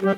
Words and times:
Velkommen 0.00 0.16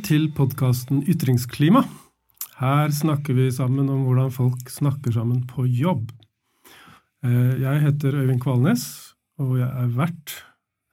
til 0.00 0.30
podkasten 0.32 1.04
Ytringsklima. 1.04 1.84
Her 2.56 2.88
snakker 2.88 3.36
vi 3.36 3.50
sammen 3.52 3.92
om 3.92 4.08
hvordan 4.08 4.32
folk 4.32 4.64
snakker 4.72 5.12
sammen 5.12 5.44
på 5.44 5.68
jobb. 5.68 6.08
Eh, 7.20 7.60
jeg 7.60 7.84
heter 7.84 8.16
Øyvind 8.16 8.40
Kvalnes, 8.40 9.12
og 9.36 9.60
jeg 9.60 9.68
er 9.68 9.92
vert 9.92 10.38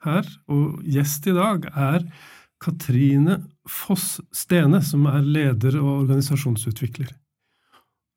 her. 0.04 0.28
Og 0.52 0.84
gjest 0.84 1.23
i 1.32 1.39
dag 1.39 1.71
er 1.71 2.04
Katrine 2.60 3.39
Foss 3.70 4.20
Stene, 4.34 4.82
som 4.82 5.05
er 5.09 5.21
leder 5.21 5.78
og 5.82 6.04
organisasjonsutvikler. 6.04 7.11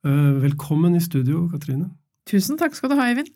Eh, 0.05 0.33
velkommen 0.43 0.97
i 0.97 1.03
studio, 1.05 1.47
Katrine. 1.53 1.91
Tusen 2.29 2.59
takk 2.61 2.77
skal 2.77 2.93
du 2.93 2.97
ha, 2.99 3.09
Eivind. 3.11 3.31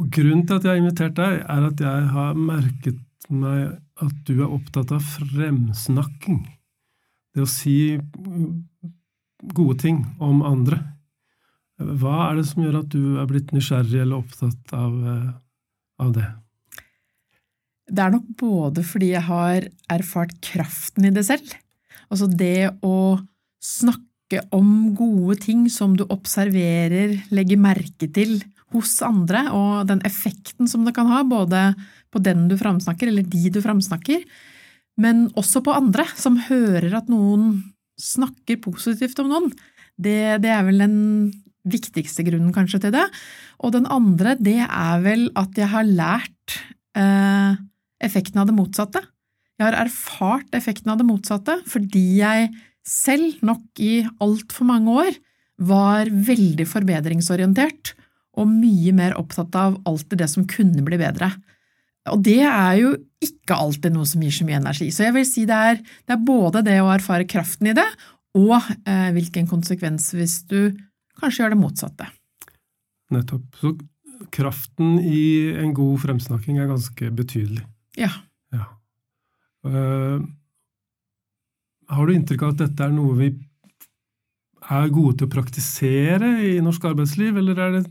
Og 0.00 0.10
Grunnen 0.12 0.44
til 0.46 0.58
at 0.58 0.66
jeg 0.66 0.74
har 0.74 0.82
invitert 0.82 1.16
deg, 1.16 1.40
er 1.42 1.68
at 1.70 1.80
jeg 1.80 2.08
har 2.12 2.38
merket 2.38 3.30
meg 3.32 3.78
at 4.02 4.16
du 4.28 4.34
er 4.42 4.52
opptatt 4.52 4.92
av 4.94 5.04
fremsnakking. 5.16 6.42
Det 7.34 7.44
å 7.44 7.50
si 7.50 7.96
gode 9.56 9.78
ting 9.80 10.02
om 10.22 10.42
andre. 10.46 10.82
Hva 11.76 12.30
er 12.30 12.38
det 12.38 12.46
som 12.48 12.62
gjør 12.64 12.80
at 12.82 12.92
du 12.92 13.18
er 13.20 13.28
blitt 13.30 13.52
nysgjerrig 13.52 14.02
eller 14.02 14.22
opptatt 14.22 14.72
av, 14.76 14.94
eh, 15.06 15.32
av 16.00 16.12
det? 16.16 16.28
Det 17.86 18.02
er 18.02 18.12
nok 18.14 18.26
både 18.40 18.82
fordi 18.86 19.12
jeg 19.12 19.24
har 19.28 19.68
erfart 19.92 20.34
kraften 20.44 21.06
i 21.06 21.14
det 21.14 21.26
selv. 21.28 21.54
Altså 22.10 22.28
det 22.30 22.70
å 22.86 23.18
snakke 23.62 24.42
om 24.54 24.92
gode 24.98 25.38
ting 25.44 25.66
som 25.70 25.94
du 25.98 26.04
observerer, 26.10 27.14
legger 27.30 27.62
merke 27.62 28.10
til 28.10 28.40
hos 28.74 28.98
andre, 29.06 29.44
og 29.54 29.86
den 29.90 30.02
effekten 30.06 30.66
som 30.70 30.82
det 30.86 30.96
kan 30.96 31.08
ha, 31.10 31.22
både 31.26 31.70
på 32.10 32.22
den 32.22 32.48
du 32.50 32.56
framsnakker, 32.58 33.10
eller 33.10 33.26
de 33.26 33.52
du 33.54 33.60
framsnakker, 33.62 34.24
men 35.00 35.26
også 35.38 35.62
på 35.62 35.74
andre, 35.76 36.06
som 36.18 36.38
hører 36.48 36.94
at 36.98 37.10
noen 37.12 37.60
snakker 38.00 38.60
positivt 38.64 39.18
om 39.22 39.30
noen. 39.30 39.50
Det, 39.96 40.42
det, 40.42 40.50
er 40.52 40.64
vel 40.66 40.82
den 40.82 40.98
viktigste 41.68 42.24
grunnen 42.26 42.54
kanskje 42.56 42.82
til 42.84 42.94
det. 42.96 43.04
Og 43.64 43.72
den 43.76 43.88
andre, 43.92 44.36
det 44.40 44.58
er 44.64 45.04
vel 45.04 45.28
at 45.38 45.56
jeg 45.56 45.70
har 45.72 45.88
lært 45.88 46.58
eh, 46.98 47.56
effekten 48.02 48.40
av 48.42 48.48
det 48.48 48.56
motsatte. 48.56 49.02
Jeg 49.56 49.68
har 49.68 49.78
erfart 49.86 50.56
effekten 50.56 50.92
av 50.92 51.00
det 51.00 51.08
motsatte 51.08 51.58
fordi 51.70 52.20
jeg 52.20 52.50
selv 52.86 53.40
nok 53.46 53.82
i 53.82 54.04
altfor 54.22 54.68
mange 54.68 54.96
år 55.06 55.16
var 55.56 56.10
veldig 56.10 56.66
forbedringsorientert 56.68 57.94
og 58.36 58.50
mye 58.50 58.92
mer 58.94 59.16
opptatt 59.16 59.54
av 59.56 59.78
alltid 59.88 60.20
det 60.20 60.28
som 60.28 60.44
kunne 60.48 60.84
bli 60.84 60.98
bedre. 61.00 61.30
Og 62.12 62.20
det 62.22 62.42
er 62.44 62.74
jo 62.78 62.92
ikke 63.24 63.56
alltid 63.56 63.94
noe 63.94 64.06
som 64.06 64.22
gir 64.22 64.34
så 64.34 64.46
mye 64.46 64.60
energi. 64.60 64.90
Så 64.94 65.06
jeg 65.06 65.16
vil 65.16 65.26
si 65.26 65.46
det 65.48 65.56
er, 65.70 65.80
det 65.80 66.14
er 66.14 66.26
både 66.28 66.62
det 66.66 66.76
å 66.82 66.92
erfare 66.92 67.26
kraften 67.28 67.72
i 67.72 67.74
det, 67.76 67.86
og 68.36 68.58
eh, 68.60 69.08
hvilken 69.16 69.48
konsekvens 69.50 70.12
hvis 70.14 70.42
du 70.50 70.76
kanskje 71.18 71.42
gjør 71.42 71.56
det 71.56 71.62
motsatte. 71.62 72.08
Nettopp. 73.14 73.48
Så 73.62 73.72
kraften 74.32 75.00
i 75.00 75.54
en 75.56 75.72
god 75.76 76.02
fremsnakking 76.04 76.60
er 76.60 76.70
ganske 76.70 77.10
betydelig. 77.16 77.64
Ja. 77.96 78.10
ja. 78.54 78.66
Uh, 79.66 80.22
har 81.90 82.06
du 82.06 82.14
inntrykk 82.14 82.44
av 82.46 82.54
at 82.54 82.64
dette 82.64 82.86
er 82.86 82.94
noe 82.94 83.16
vi 83.18 83.30
er 84.66 84.90
gode 84.90 85.18
til 85.18 85.28
å 85.28 85.32
praktisere 85.32 86.32
i 86.46 86.56
norsk 86.64 86.88
arbeidsliv, 86.90 87.38
eller 87.38 87.62
er 87.62 87.78
det 87.78 87.84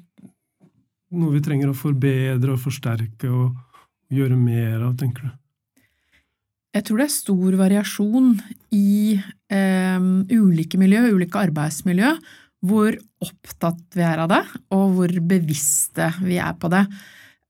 noe 1.15 1.35
vi 1.37 1.43
trenger 1.43 1.71
å 1.71 1.77
forbedre 1.77 2.55
og 2.55 2.61
forsterke 2.63 3.31
og 3.31 3.55
gjøre 4.11 4.37
mer 4.37 4.83
av, 4.83 4.95
tenker 4.99 5.27
du? 5.27 5.33
Jeg 6.75 6.83
tror 6.83 6.99
det 6.99 7.05
er 7.07 7.13
stor 7.13 7.55
variasjon 7.55 8.33
i 8.75 9.15
eh, 9.15 10.07
ulike 10.35 10.79
miljø, 10.79 11.05
ulike 11.15 11.39
arbeidsmiljø, 11.47 12.09
hvor 12.65 12.97
opptatt 13.23 13.95
vi 13.95 14.03
er 14.03 14.23
av 14.25 14.31
det, 14.33 14.41
og 14.75 14.97
hvor 14.97 15.13
bevisste 15.29 16.09
vi 16.25 16.41
er 16.41 16.57
på 16.59 16.71
det. 16.73 16.83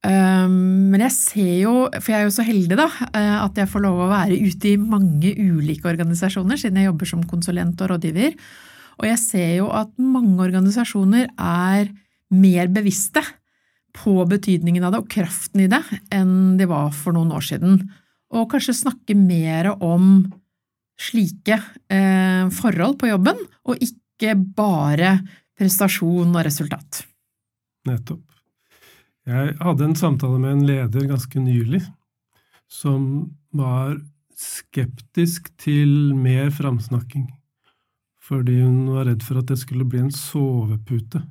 Um, 0.06 0.92
men 0.92 1.02
jeg 1.08 1.14
ser 1.16 1.54
jo, 1.64 1.74
for 1.98 2.12
jeg 2.12 2.20
er 2.20 2.28
jo 2.28 2.34
så 2.36 2.46
heldig 2.46 2.78
da, 2.78 2.86
eh, 3.18 3.38
at 3.40 3.58
jeg 3.58 3.70
får 3.72 3.82
lov 3.88 4.04
å 4.04 4.12
være 4.12 4.38
ute 4.38 4.70
i 4.74 4.78
mange 4.78 5.32
ulike 5.34 5.90
organisasjoner, 5.90 6.60
siden 6.62 6.78
jeg 6.78 6.92
jobber 6.92 7.10
som 7.10 7.24
konsulent 7.26 7.82
og 7.82 7.90
rådgiver, 7.94 8.36
og 9.00 9.08
jeg 9.10 9.22
ser 9.24 9.50
jo 9.58 9.72
at 9.74 9.90
mange 9.98 10.38
organisasjoner 10.46 11.32
er 11.34 11.90
mer 12.36 12.70
bevisste 12.76 13.24
på 13.96 14.14
betydningen 14.30 14.86
av 14.86 14.94
det 14.94 15.02
og 15.02 15.10
kraften 15.12 15.64
i 15.66 15.70
det 15.72 15.82
enn 16.14 16.56
de 16.60 16.68
var 16.70 16.92
for 16.94 17.16
noen 17.16 17.34
år 17.34 17.48
siden, 17.50 17.82
og 18.36 18.50
kanskje 18.52 18.78
snakke 18.84 19.18
mer 19.18 19.72
om 19.80 20.20
slike 21.02 21.58
eh, 21.90 22.46
forhold 22.54 23.00
på 23.02 23.10
jobben, 23.10 23.42
og 23.66 23.82
ikke 23.82 24.38
bare 24.38 25.18
prestasjon 25.58 26.30
og 26.30 26.46
resultat. 26.46 27.04
Nettopp. 27.90 28.35
Jeg 29.26 29.56
hadde 29.58 29.88
en 29.88 29.98
samtale 29.98 30.38
med 30.42 30.52
en 30.52 30.66
leder 30.68 31.08
ganske 31.10 31.40
nylig 31.42 31.82
som 32.70 33.32
var 33.56 33.96
skeptisk 34.38 35.48
til 35.62 36.14
mer 36.18 36.52
framsnakking, 36.54 37.30
fordi 38.22 38.60
hun 38.62 38.92
var 38.94 39.08
redd 39.10 39.24
for 39.26 39.40
at 39.42 39.50
det 39.50 39.58
skulle 39.62 39.88
bli 39.90 40.04
en 40.04 40.14
sovepute 40.14 41.24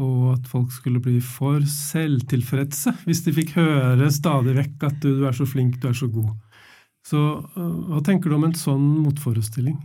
og 0.00 0.32
at 0.32 0.48
folk 0.48 0.72
skulle 0.72 1.02
bli 1.04 1.18
for 1.20 1.60
selvtilfredse 1.68 2.94
hvis 3.04 3.22
de 3.26 3.34
fikk 3.36 3.56
høre 3.58 4.08
stadig 4.14 4.56
vekk 4.56 4.86
at 4.88 4.98
du, 5.04 5.12
du 5.20 5.26
er 5.28 5.36
så 5.36 5.46
flink, 5.48 5.78
du 5.82 5.90
er 5.90 5.96
så 5.96 6.08
god. 6.10 6.30
Så 7.06 7.18
uh, 7.18 7.80
hva 7.90 8.00
tenker 8.06 8.30
du 8.30 8.38
om 8.38 8.46
en 8.46 8.56
sånn 8.56 8.84
motforestilling? 9.02 9.76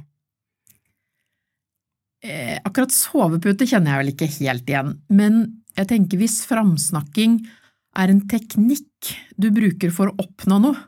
Eh, 2.25 2.57
akkurat 2.65 2.93
sovepute 2.93 3.67
kjenner 3.69 3.93
jeg 3.93 4.01
vel 4.01 4.13
ikke 4.13 4.29
helt 4.39 4.71
igjen, 4.71 4.95
men 5.13 5.41
jeg 5.77 5.89
tenker 5.91 6.21
hvis 6.21 6.41
framsnakking 6.49 7.39
er 7.97 8.13
en 8.13 8.23
teknikk 8.29 9.13
du 9.39 9.49
bruker 9.53 9.93
for 9.93 10.11
å 10.11 10.17
oppnå 10.21 10.59
noe, 10.61 10.79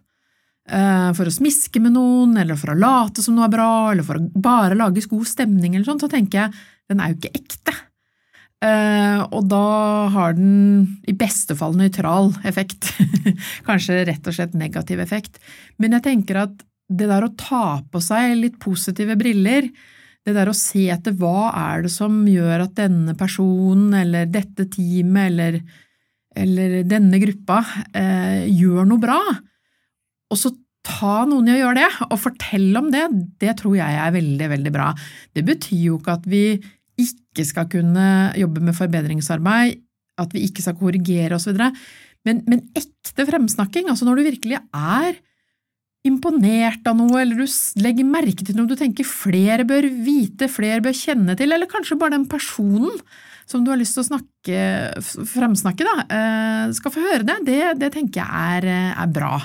eh, 0.70 1.10
for 1.18 1.30
å 1.30 1.34
smiske 1.34 1.82
med 1.82 1.96
noen, 1.96 2.38
eller 2.42 2.58
for 2.60 2.74
å 2.74 2.80
late 2.80 3.24
som 3.26 3.38
noe 3.38 3.48
er 3.48 3.54
bra, 3.54 3.70
eller 3.92 4.06
for 4.06 4.20
å 4.20 4.30
bare 4.34 4.78
lage 4.78 5.06
god 5.10 5.30
stemning, 5.30 5.76
eller 5.76 5.88
sånt, 5.88 6.06
så 6.06 6.12
tenker 6.12 6.44
jeg 6.44 6.60
den 6.90 7.02
er 7.02 7.14
jo 7.14 7.20
ikke 7.20 7.38
ekte. 7.38 7.76
Uh, 8.60 9.24
og 9.32 9.46
da 9.48 9.66
har 10.12 10.34
den 10.36 10.98
i 11.08 11.14
beste 11.16 11.56
fall 11.56 11.78
nøytral 11.80 12.34
effekt, 12.50 12.90
kanskje 13.68 14.02
rett 14.10 14.26
og 14.28 14.36
slett 14.36 14.58
negativ 14.58 15.00
effekt. 15.00 15.40
Men 15.80 15.96
jeg 15.96 16.04
tenker 16.10 16.42
at 16.42 16.66
det 16.90 17.08
der 17.08 17.24
å 17.24 17.32
ta 17.40 17.80
på 17.88 18.02
seg 18.04 18.34
litt 18.42 18.58
positive 18.60 19.16
briller, 19.16 19.70
det 20.28 20.36
der 20.36 20.52
å 20.52 20.58
se 20.58 20.86
etter 20.92 21.16
hva 21.18 21.50
er 21.56 21.86
det 21.86 21.92
som 21.94 22.22
gjør 22.28 22.66
at 22.66 22.76
denne 22.78 23.16
personen 23.18 23.94
eller 24.02 24.30
dette 24.30 24.68
teamet 24.74 25.32
eller, 25.32 25.60
eller 26.38 26.82
denne 26.88 27.22
gruppa 27.22 27.62
eh, 27.96 28.50
gjør 28.52 28.90
noe 28.90 29.02
bra, 29.02 29.20
og 30.30 30.38
så 30.38 30.52
ta 30.86 31.24
noen 31.28 31.50
i 31.50 31.56
å 31.56 31.60
gjøre 31.60 31.80
det, 31.82 31.90
og 32.10 32.22
fortelle 32.22 32.82
om 32.82 32.90
det, 32.94 33.06
det 33.42 33.56
tror 33.60 33.78
jeg 33.78 34.02
er 34.04 34.14
veldig, 34.16 34.50
veldig 34.56 34.74
bra. 34.74 34.90
Det 35.36 35.44
betyr 35.46 35.86
jo 35.90 35.98
ikke 36.00 36.18
at 36.18 36.28
vi 36.30 36.44
ikke 37.00 37.46
skal 37.48 37.68
kunne 37.72 38.06
jobbe 38.40 38.64
med 38.64 38.78
forbedringsarbeid, 38.78 39.80
at 40.20 40.36
vi 40.36 40.44
ikke 40.48 40.64
skal 40.66 40.78
korrigere 40.80 41.38
osv. 41.38 41.60
Men, 42.28 42.42
men 42.50 42.66
ekte 42.78 43.26
fremsnakking, 43.28 43.88
altså 43.92 44.08
når 44.08 44.20
du 44.20 44.30
virkelig 44.32 44.60
er 44.60 45.20
imponert 46.08 46.86
av 46.88 46.96
noe, 46.96 47.18
eller 47.22 47.42
du 47.42 47.82
legger 47.84 48.08
merke 48.08 48.46
til 48.46 48.56
noe 48.56 48.70
du 48.70 48.78
tenker 48.80 49.08
flere 49.08 49.66
bør 49.68 49.88
vite, 50.06 50.48
flere 50.52 50.84
bør 50.84 50.96
kjenne 50.96 51.36
til, 51.40 51.52
eller 51.52 51.70
kanskje 51.70 51.98
bare 52.00 52.16
den 52.16 52.28
personen 52.32 53.02
som 53.50 53.64
du 53.66 53.72
har 53.74 53.80
lyst 53.82 53.98
til 53.98 54.04
å 54.04 54.10
snakke, 54.12 54.60
fremsnakke, 55.28 55.88
da, 55.88 56.06
eh, 56.06 56.74
skal 56.78 56.94
få 56.94 57.04
høre 57.04 57.26
det, 57.26 57.40
det, 57.48 57.62
det 57.82 57.90
tenker 57.96 58.22
jeg 58.22 58.60
er, 58.60 58.68
er, 58.94 59.10
bra. 59.12 59.40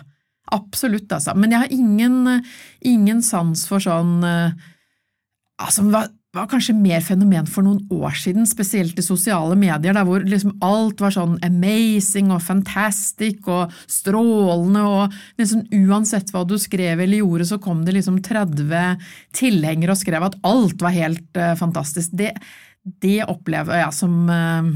Absolutt, 0.55 1.09
altså. 1.09 1.33
Men 1.41 1.55
jeg 1.55 1.62
har 1.62 1.73
ingen, 1.73 2.45
ingen 2.85 3.25
sans 3.25 3.65
for 3.69 3.83
sånn 3.83 4.21
eh, 4.29 4.71
Altså, 5.55 5.85
var 6.35 6.49
kanskje 6.51 6.75
mer 6.77 7.03
fenomen 7.05 7.47
for 7.51 7.67
noen 7.67 7.81
år 7.95 8.17
siden, 8.19 8.47
spesielt 8.49 8.99
i 8.99 9.05
sosiale 9.05 9.57
medier, 9.59 9.95
der 9.95 10.07
hvor 10.07 10.25
liksom 10.27 10.57
alt 10.65 11.03
var 11.03 11.15
sånn 11.15 11.37
amazing 11.47 12.33
og 12.35 12.43
fantastic 12.43 13.47
og 13.51 13.73
strålende, 13.91 14.83
og 14.83 15.15
liksom 15.41 15.65
uansett 15.85 16.33
hva 16.35 16.45
du 16.49 16.57
skrev 16.61 17.05
eller 17.05 17.23
gjorde, 17.23 17.49
så 17.53 17.61
kom 17.63 17.85
det 17.87 17.97
liksom 17.99 18.19
30 18.25 19.05
tilhengere 19.37 19.95
og 19.95 20.01
skrev 20.01 20.27
at 20.27 20.39
alt 20.47 20.83
var 20.83 20.97
helt 20.97 21.41
uh, 21.41 21.55
fantastisk. 21.59 22.15
Det, 22.19 22.33
det, 22.83 23.21
opplever 23.31 23.85
jeg 23.85 23.97
som 23.97 24.25
uh, 24.31 24.73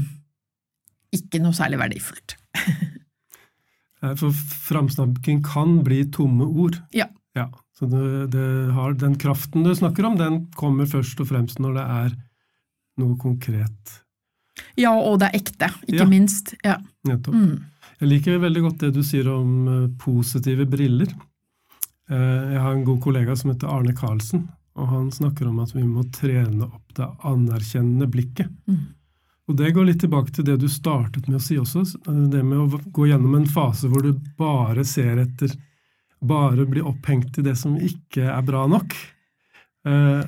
ikke 1.15 1.43
noe 1.43 1.57
særlig 1.57 1.81
verdifullt. 1.81 2.37
For 4.19 4.31
framsnakking 4.69 5.41
kan 5.43 5.81
bli 5.83 6.05
tomme 6.15 6.47
ord. 6.47 6.79
Ja. 6.95 7.09
ja. 7.35 7.49
Så 7.79 7.87
det, 7.87 8.31
det 8.35 8.45
har, 8.75 8.93
den 8.99 9.15
kraften 9.15 9.63
du 9.63 9.71
snakker 9.75 10.05
om, 10.09 10.17
den 10.19 10.41
kommer 10.59 10.85
først 10.89 11.19
og 11.23 11.29
fremst 11.29 11.61
når 11.63 11.77
det 11.77 11.85
er 11.95 12.15
noe 12.99 13.15
konkret. 13.21 13.93
Ja, 14.75 14.91
og 14.99 15.21
det 15.21 15.29
er 15.29 15.37
ekte, 15.39 15.69
ikke 15.87 16.01
Ja. 16.03 16.07
minst. 16.11 16.53
Ja. 16.65 16.75
Nettopp. 17.07 17.33
Mm. 17.39 17.61
Jeg 18.01 18.09
liker 18.09 18.39
veldig 18.43 18.61
godt 18.65 18.77
det 18.83 18.89
du 18.95 19.01
sier 19.03 19.27
om 19.31 19.53
eh, 19.71 19.87
positive 19.99 20.65
briller. 20.67 21.07
Eh, 22.09 22.51
Jeg 22.53 22.59
har 22.59 22.73
en 22.75 22.83
god 22.87 22.99
kollega 23.03 23.35
som 23.39 23.51
heter 23.53 23.71
Arne 23.71 23.93
Karlsen, 23.95 24.47
og 24.75 24.87
han 24.91 25.09
snakker 25.11 25.47
om 25.47 25.59
at 25.63 25.71
vi 25.75 25.83
må 25.87 26.03
trene 26.11 26.67
opp 26.67 26.93
det 26.99 27.07
anerkjennende 27.27 28.07
blikket. 28.11 28.51
Mm. 28.67 28.83
Og 29.49 29.55
det 29.57 29.71
går 29.73 29.85
litt 29.87 29.99
tilbake 30.03 30.31
til 30.35 30.45
det 30.45 30.59
du 30.61 30.67
startet 30.69 31.27
med 31.27 31.39
å 31.39 31.43
si 31.43 31.55
også, 31.57 31.85
eh, 32.07 32.27
det 32.35 32.43
med 32.43 32.57
å 32.59 32.81
gå 32.91 33.07
gjennom 33.07 33.35
en 33.39 33.47
fase 33.47 33.87
hvor 33.87 34.03
du 34.03 34.11
bare 34.37 34.83
ser 34.85 35.23
etter 35.23 35.55
Bare 36.19 36.65
bli 36.67 36.83
opphengt 36.83 37.37
i 37.39 37.45
det 37.45 37.55
som 37.59 37.77
ikke 37.79 38.25
er 38.27 38.43
bra 38.45 38.65
nok. 38.67 38.95
Eh, 39.87 40.23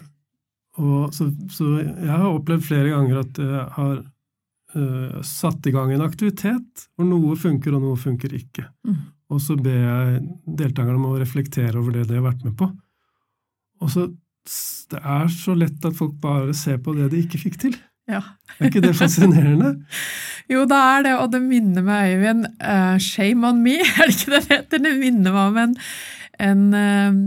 og 0.81 1.13
så, 1.15 1.27
så 1.51 1.67
jeg 1.81 2.11
har 2.11 2.29
opplevd 2.29 2.63
flere 2.63 2.93
ganger 2.93 3.21
at 3.25 3.39
jeg 3.43 3.65
har 3.75 3.97
eh, 3.99 5.17
satt 5.27 5.67
i 5.67 5.73
gang 5.75 5.91
en 5.91 6.05
aktivitet 6.05 6.85
hvor 6.95 7.09
noe 7.09 7.35
funker 7.39 7.75
og 7.75 7.83
noe 7.83 7.99
funker 7.99 8.33
ikke. 8.37 8.69
Mm. 8.87 9.01
Og 9.31 9.43
så 9.43 9.55
ber 9.59 9.77
jeg 9.77 10.23
deltakerne 10.59 10.99
om 10.99 11.11
å 11.11 11.19
reflektere 11.19 11.79
over 11.79 11.95
det 11.95 12.07
de 12.09 12.17
har 12.19 12.27
vært 12.29 12.43
med 12.47 12.57
på. 12.59 12.71
Og 13.81 13.95
så 13.95 14.09
Det 14.89 14.97
er 14.97 15.27
så 15.29 15.53
lett 15.53 15.83
at 15.85 15.93
folk 15.93 16.15
bare 16.17 16.53
ser 16.57 16.79
på 16.81 16.95
det 16.97 17.11
de 17.11 17.19
ikke 17.21 17.37
fikk 17.37 17.59
til. 17.61 17.75
Ja. 18.09 18.21
Er 18.57 18.69
ikke 18.69 18.83
det 18.83 18.95
fascinerende? 18.97 19.75
Jo, 20.51 20.65
det 20.67 20.77
er 20.77 21.05
det, 21.05 21.11
og 21.15 21.29
det 21.31 21.39
minner 21.45 21.83
meg, 21.85 22.17
Øyvind, 22.17 22.47
uh, 22.59 22.97
shame 22.99 23.47
on 23.47 23.61
me, 23.63 23.77
er 24.01 24.09
det 24.09 24.17
ikke 24.17 24.33
det 24.33 24.41
det 24.41 24.57
heter? 24.57 24.81
Det 24.83 24.91
minner 24.99 25.31
meg 25.31 25.51
om 25.51 25.59
en, 25.61 25.75
en 26.43 26.65
uh, 26.75 27.21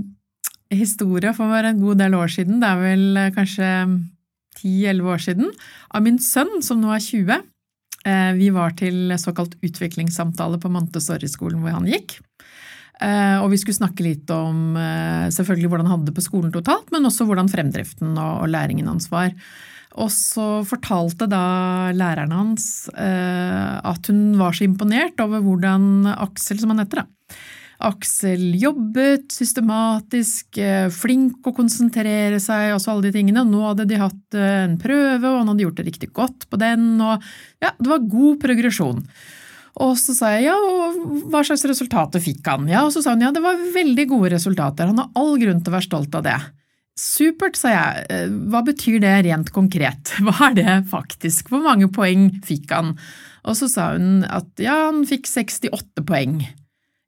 historie 0.74 1.32
for 1.36 1.70
en 1.70 1.80
god 1.80 2.02
del 2.02 2.18
år 2.18 2.34
siden, 2.34 2.60
det 2.60 2.68
er 2.68 2.82
vel 2.82 3.06
uh, 3.16 3.30
kanskje 3.32 3.70
10-11 4.60 5.10
år 5.14 5.24
siden, 5.24 5.50
av 5.88 6.04
min 6.04 6.20
sønn, 6.20 6.52
som 6.66 6.82
nå 6.82 6.92
er 6.92 7.00
20. 7.06 7.48
Eh, 8.04 8.30
vi 8.36 8.50
var 8.52 8.74
til 8.76 9.14
såkalt 9.16 9.54
utviklingssamtale 9.64 10.58
på 10.60 10.68
Montessori-skolen 10.68 11.62
hvor 11.64 11.72
han 11.72 11.88
gikk. 11.88 12.18
Og 13.04 13.48
vi 13.50 13.58
skulle 13.58 13.76
snakke 13.76 14.04
litt 14.04 14.28
om 14.30 14.76
selvfølgelig 15.34 15.70
hvordan 15.72 15.88
han 15.88 15.94
hadde 15.96 16.10
det 16.10 16.14
på 16.16 16.24
skolen 16.24 16.52
totalt, 16.54 16.92
men 16.94 17.08
også 17.08 17.26
hvordan 17.26 17.48
fremdriften 17.50 18.12
og 18.20 18.44
læringen 18.52 18.86
hans 18.88 19.08
var. 19.10 19.32
Og 20.02 20.10
så 20.10 20.46
fortalte 20.66 21.28
da 21.30 21.92
læreren 21.94 22.32
hans 22.34 22.88
eh, 22.98 23.74
at 23.78 24.10
hun 24.10 24.32
var 24.40 24.56
så 24.56 24.66
imponert 24.66 25.20
over 25.22 25.44
hvordan 25.44 26.08
Aksel, 26.16 26.58
som 26.58 26.74
han 26.74 26.82
heter, 26.82 27.04
da. 27.04 27.38
Aksel 27.84 28.54
jobbet 28.58 29.32
systematisk, 29.34 30.58
eh, 30.62 30.88
flink 30.94 31.46
å 31.46 31.54
konsentrere 31.54 32.40
seg 32.42 32.72
og 32.74 32.82
så 32.82 32.94
alle 32.94 33.08
de 33.08 33.14
tingene. 33.18 33.44
Nå 33.46 33.62
hadde 33.66 33.86
de 33.90 34.00
hatt 34.00 34.38
eh, 34.38 34.64
en 34.64 34.76
prøve, 34.80 35.22
og 35.30 35.40
han 35.42 35.52
hadde 35.52 35.66
gjort 35.66 35.80
det 35.80 35.88
riktig 35.90 36.10
godt 36.16 36.48
på 36.50 36.60
den, 36.60 36.94
og 37.02 37.22
ja, 37.62 37.74
det 37.78 37.90
var 37.90 38.10
god 38.10 38.38
progresjon. 38.42 39.02
Og 39.84 39.96
så 39.98 40.14
sa 40.14 40.30
jeg 40.36 40.46
ja, 40.46 40.54
og 40.54 41.30
hva 41.32 41.42
slags 41.46 41.64
resultater 41.66 42.22
fikk 42.22 42.46
han? 42.46 42.68
Ja, 42.70 42.84
og 42.86 42.94
så 42.94 43.02
sa 43.02 43.16
hun 43.16 43.24
ja, 43.26 43.32
det 43.34 43.42
var 43.42 43.58
veldig 43.74 44.06
gode 44.12 44.34
resultater, 44.36 44.90
han 44.90 45.02
har 45.02 45.10
all 45.18 45.34
grunn 45.42 45.62
til 45.62 45.74
å 45.74 45.76
være 45.78 45.88
stolt 45.90 46.18
av 46.18 46.26
det. 46.26 46.38
Supert, 46.94 47.56
sa 47.58 47.72
jeg. 47.72 48.04
Eh, 48.14 48.34
Hva 48.50 48.62
betyr 48.66 49.00
det 49.02 49.14
rent 49.26 49.50
konkret? 49.54 50.14
Hva 50.24 50.50
er 50.50 50.58
det 50.58 50.74
faktisk? 50.92 51.50
Hvor 51.50 51.64
mange 51.64 51.90
poeng 51.92 52.28
fikk 52.46 52.70
han? 52.74 52.94
Og 53.44 53.58
så 53.58 53.68
sa 53.70 53.92
hun 53.96 54.22
at 54.24 54.48
ja, 54.62 54.86
han 54.88 55.02
fikk 55.08 55.26
68 55.28 56.04
poeng. 56.06 56.38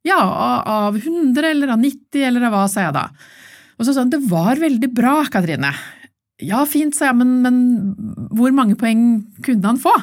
Ja, 0.06 0.20
av 0.20 0.98
100 0.98 1.50
eller 1.50 1.72
av 1.74 1.80
90 1.82 2.26
eller 2.28 2.46
av 2.46 2.54
hva, 2.54 2.66
sa 2.70 2.84
jeg 2.84 2.94
da. 2.94 3.06
Og 3.76 3.86
så 3.86 3.94
sa 3.94 4.04
hun 4.04 4.12
det 4.12 4.22
var 4.28 4.60
veldig 4.60 4.90
bra, 4.94 5.16
Katrine. 5.32 5.72
Ja, 6.44 6.60
fint, 6.68 6.94
sa 6.94 7.08
jeg, 7.08 7.16
men, 7.18 7.38
men 7.42 7.56
hvor 8.36 8.52
mange 8.54 8.76
poeng 8.78 9.24
kunne 9.42 9.70
han 9.70 9.80
få? 9.80 9.94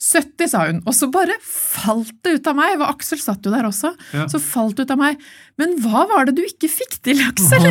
70, 0.00 0.48
sa 0.52 0.64
hun, 0.68 0.82
og 0.86 0.94
så 0.94 1.08
bare 1.12 1.34
falt 1.42 2.12
det 2.26 2.36
ut 2.38 2.46
av 2.50 2.56
meg, 2.58 2.76
og 2.80 2.88
Aksel 2.90 3.18
satt 3.22 3.44
jo 3.46 3.52
der 3.54 3.66
også, 3.68 3.94
Ja. 4.12 4.26
så 4.30 4.40
falt 4.42 4.76
det 4.76 4.86
ut 4.86 4.94
av 4.94 4.98
meg. 5.00 5.18
Men 5.58 5.76
hva 5.80 6.04
var 6.10 6.26
det 6.28 6.36
du 6.36 6.42
ikke 6.44 6.68
fikk 6.70 6.98
til, 7.02 7.20
Aksel? 7.24 7.64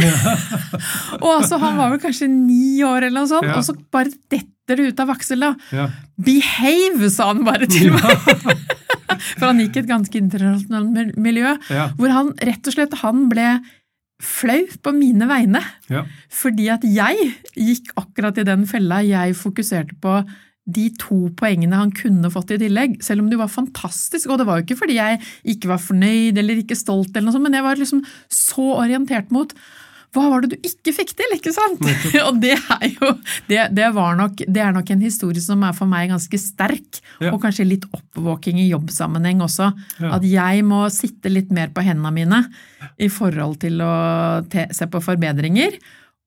Og 1.23 1.29
altså, 1.41 1.59
han 1.61 1.77
var 1.77 1.91
vel 1.93 2.01
kanskje 2.03 2.27
ni 2.31 2.81
år 2.85 3.05
eller 3.07 3.21
noe 3.21 3.29
sånt, 3.29 3.45
Ja. 3.49 3.57
og 3.59 3.63
så 3.67 3.75
bare 3.93 4.09
detter 4.31 4.75
det 4.79 4.87
ut 4.93 4.99
av 5.03 5.11
Aksel 5.13 5.39
da. 5.45 5.53
Ja. 5.71 5.87
Behave, 6.17 7.09
sa 7.13 7.27
han 7.31 7.43
bare 7.45 7.67
til 7.69 7.91
meg. 7.93 8.25
For 9.37 9.45
han 9.47 9.59
gikk 9.61 9.77
i 9.77 9.83
et 9.83 9.89
ganske 9.91 10.17
internasjonalt 10.19 11.15
miljø, 11.21 11.55
Ja. 11.69 11.89
hvor 11.97 12.09
han 12.11 12.33
rett 12.41 12.65
og 12.67 12.73
slett 12.75 12.93
han 13.03 13.27
ble 13.31 13.59
flau 14.25 14.63
på 14.81 14.93
mine 14.95 15.27
vegne. 15.29 15.61
Ja. 15.91 16.05
Fordi 16.31 16.69
at 16.73 16.83
jeg 16.87 17.33
gikk 17.53 17.91
akkurat 17.99 18.37
i 18.41 18.45
den 18.47 18.65
fella 18.69 19.01
jeg 19.05 19.35
fokuserte 19.37 19.97
på 20.01 20.17
de 20.65 20.87
to 20.97 21.29
poengene 21.37 21.77
han 21.77 21.91
kunne 21.93 22.31
fått 22.33 22.55
i 22.55 22.59
tillegg, 22.61 22.97
selv 23.05 23.21
om 23.21 23.29
de 23.29 23.37
var 23.37 23.51
fantastiske. 23.53 24.29
Og 24.33 24.39
det 24.41 24.47
var 24.49 24.59
jo 24.59 24.65
ikke 24.65 24.79
fordi 24.81 24.97
jeg 24.97 25.21
ikke 25.55 25.69
var 25.69 25.81
fornøyd 25.83 26.39
eller 26.41 26.61
ikke 26.63 26.77
stolt, 26.79 27.11
eller 27.13 27.27
noe 27.29 27.37
sånt, 27.37 27.45
men 27.45 27.57
jeg 27.59 27.65
var 27.67 27.81
liksom 27.81 28.05
så 28.33 28.71
orientert 28.81 29.29
mot 29.35 29.53
hva 30.15 30.29
var 30.31 30.45
det 30.45 30.53
du 30.55 30.67
ikke 30.69 30.93
fikk 30.95 31.09
til, 31.19 31.33
ikke 31.35 31.51
sant? 31.51 31.81
Og 32.29 32.37
det 32.39 32.53
er 32.55 32.85
jo 32.93 33.09
det, 33.49 33.65
det, 33.75 33.89
var 33.97 34.15
nok, 34.15 34.45
det 34.47 34.61
er 34.63 34.71
nok 34.71 34.93
en 34.93 35.01
historie 35.03 35.43
som 35.43 35.59
er 35.67 35.75
for 35.75 35.91
meg 35.91 36.07
ganske 36.13 36.39
sterk, 36.39 37.01
Ja. 37.19 37.33
og 37.33 37.41
kanskje 37.43 37.65
litt 37.67 37.83
oppvåking 37.95 38.57
i 38.63 38.69
jobbsammenheng 38.69 39.43
også. 39.43 39.69
Ja. 39.99 40.13
At 40.17 40.23
jeg 40.27 40.63
må 40.67 40.85
sitte 40.91 41.31
litt 41.31 41.51
mer 41.55 41.69
på 41.75 41.83
hendene 41.83 42.11
mine 42.15 42.41
i 42.99 43.09
forhold 43.11 43.59
til 43.61 43.83
å 43.83 43.91
te, 44.51 44.65
se 44.75 44.87
på 44.87 45.03
forbedringer, 45.03 45.75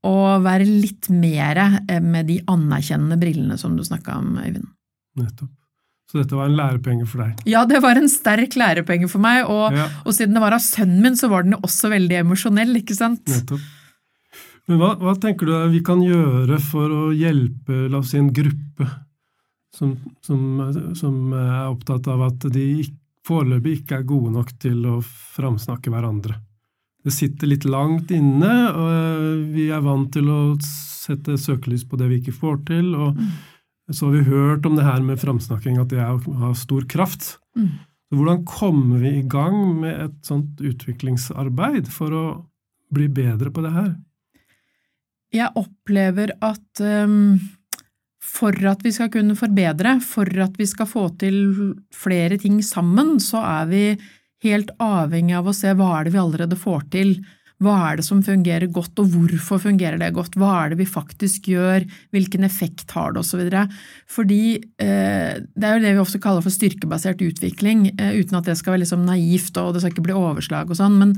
og 0.06 0.43
være 0.45 0.67
litt 0.69 1.09
mer 1.11 1.59
eh, 1.89 2.00
med 2.03 2.29
de 2.31 2.39
anerkjennende 2.47 3.19
brillene 3.21 3.56
som 3.59 3.75
du 3.77 3.83
snakka 3.87 4.19
om, 4.21 4.37
Øyvind. 4.39 4.69
Nettopp. 5.19 5.50
Så 6.09 6.23
dette 6.23 6.37
var 6.39 6.49
en 6.49 6.56
lærepenge 6.56 7.05
for 7.05 7.21
deg. 7.21 7.43
Ja, 7.50 7.67
det 7.69 7.83
var 7.85 7.99
en 8.00 8.09
sterk 8.09 8.55
lærepenge 8.56 9.11
for 9.12 9.21
meg, 9.21 9.43
og, 9.45 9.75
Ja. 9.77 9.89
og 10.06 10.15
siden 10.17 10.33
det 10.39 10.41
var 10.41 10.55
av 10.56 10.62
sønnen 10.65 11.03
min, 11.05 11.19
så 11.21 11.29
var 11.29 11.43
den 11.45 11.53
jo 11.53 11.59
også 11.67 11.91
veldig 11.93 12.23
emosjonell, 12.23 12.73
ikke 12.81 12.97
sant? 12.97 13.27
Nettopp. 13.29 13.61
Men 14.69 14.79
hva, 14.81 14.95
hva 15.00 15.15
tenker 15.21 15.49
du 15.49 15.53
vi 15.73 15.83
kan 15.85 16.01
gjøre 16.05 16.59
for 16.61 16.89
å 16.93 17.03
hjelpe 17.17 17.89
la 17.91 17.99
oss 18.01 18.11
si, 18.12 18.19
en 18.21 18.33
gruppe 18.33 18.89
som, 19.75 19.94
som, 20.25 20.41
som 20.97 21.33
er 21.37 21.69
opptatt 21.69 22.09
av 22.09 22.25
at 22.27 22.49
de 22.53 22.85
foreløpig 23.29 23.79
ikke 23.83 24.01
er 24.01 24.09
gode 24.09 24.33
nok 24.33 24.53
til 24.61 24.85
å 24.89 24.99
framsnakke 25.05 25.93
hverandre? 25.93 26.37
Det 27.06 27.15
sitter 27.15 27.50
litt 27.53 27.65
langt 27.69 28.11
inne, 28.15 28.55
og 28.75 29.45
vi 29.55 29.69
er 29.73 29.85
vant 29.85 30.11
til 30.12 30.29
å 30.33 30.41
sette 30.65 31.39
søkelys 31.41 31.87
på 31.89 31.99
det 32.00 32.09
vi 32.11 32.19
ikke 32.23 32.37
får 32.37 32.59
til. 32.69 32.91
og 32.94 33.20
Så 33.91 34.08
har 34.08 34.17
vi 34.17 34.25
hørt 34.29 34.67
om 34.67 34.77
det 34.77 34.87
her 34.87 35.05
med 35.05 35.20
framsnakking, 35.22 35.79
at 35.81 35.93
det 35.93 36.03
er, 36.03 36.19
har 36.43 36.58
stor 36.58 36.84
kraft. 36.91 37.37
Mm. 37.56 37.70
Så 38.08 38.17
hvordan 38.17 38.44
kommer 38.49 39.03
vi 39.05 39.19
i 39.19 39.25
gang 39.29 39.56
med 39.82 39.94
et 40.08 40.19
sånt 40.27 40.61
utviklingsarbeid 40.65 41.91
for 41.93 42.15
å 42.17 42.27
bli 42.94 43.08
bedre 43.13 43.53
på 43.53 43.65
det 43.65 43.72
her? 43.75 43.91
Jeg 45.37 45.53
opplever 45.61 46.32
at 46.41 46.81
um, 46.81 47.37
for 48.25 48.56
at 48.70 48.81
vi 48.84 48.93
skal 48.96 49.11
kunne 49.13 49.37
forbedre, 49.39 49.99
for 50.05 50.29
at 50.41 50.56
vi 50.58 50.67
skal 50.69 50.89
få 50.89 51.08
til 51.20 51.37
flere 51.94 52.39
ting 52.41 52.63
sammen, 52.65 53.19
så 53.20 53.43
er 53.44 53.69
vi 53.69 53.82
helt 54.45 54.71
avhengig 54.83 55.37
av 55.39 55.51
å 55.51 55.57
se 55.57 55.73
hva 55.75 55.91
er 55.99 56.07
det 56.07 56.15
vi 56.15 56.23
allerede 56.23 56.59
får 56.59 56.87
til, 56.95 57.17
hva 57.65 57.75
er 57.89 57.99
det 57.99 58.05
som 58.07 58.21
fungerer 58.23 58.71
godt, 58.71 59.01
og 59.03 59.11
hvorfor 59.11 59.59
fungerer 59.65 59.99
det 59.99 60.13
godt, 60.15 60.37
hva 60.39 60.53
er 60.61 60.73
det 60.73 60.79
vi 60.79 60.87
faktisk 60.87 61.49
gjør, 61.51 61.87
hvilken 62.15 62.47
effekt 62.47 62.95
har 62.95 63.15
det, 63.15 63.25
osv. 63.25 63.43
Fordi 64.15 64.43
eh, 64.79 65.41
det 65.43 65.67
er 65.67 65.75
jo 65.75 65.83
det 65.83 65.95
vi 65.97 66.05
ofte 66.05 66.23
kaller 66.23 66.45
for 66.45 66.55
styrkebasert 66.55 67.23
utvikling, 67.27 67.89
eh, 67.97 68.15
uten 68.21 68.39
at 68.39 68.47
det 68.47 68.55
skal 68.61 68.77
være 68.77 68.85
liksom 68.85 69.03
naivt 69.09 69.59
og 69.59 69.75
det 69.75 69.83
skal 69.83 69.95
ikke 69.95 70.07
bli 70.07 70.19
overslag 70.19 70.71
og 70.71 70.79
sånn, 70.79 71.01
men, 71.03 71.17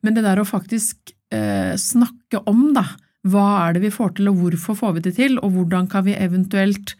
men 0.00 0.16
det 0.16 0.24
der 0.24 0.40
å 0.40 0.48
faktisk 0.48 1.12
eh, 1.34 1.76
snakke 1.76 2.40
om, 2.48 2.70
da, 2.78 2.86
hva 3.28 3.46
er 3.66 3.76
det 3.76 3.84
vi 3.84 3.94
får 3.94 4.16
til, 4.16 4.32
og 4.32 4.40
hvorfor 4.40 4.80
får 4.80 4.96
vi 4.96 5.06
det 5.10 5.16
til, 5.20 5.36
og 5.44 5.52
hvordan 5.58 5.92
kan 5.92 6.08
vi 6.08 6.16
eventuelt 6.16 6.96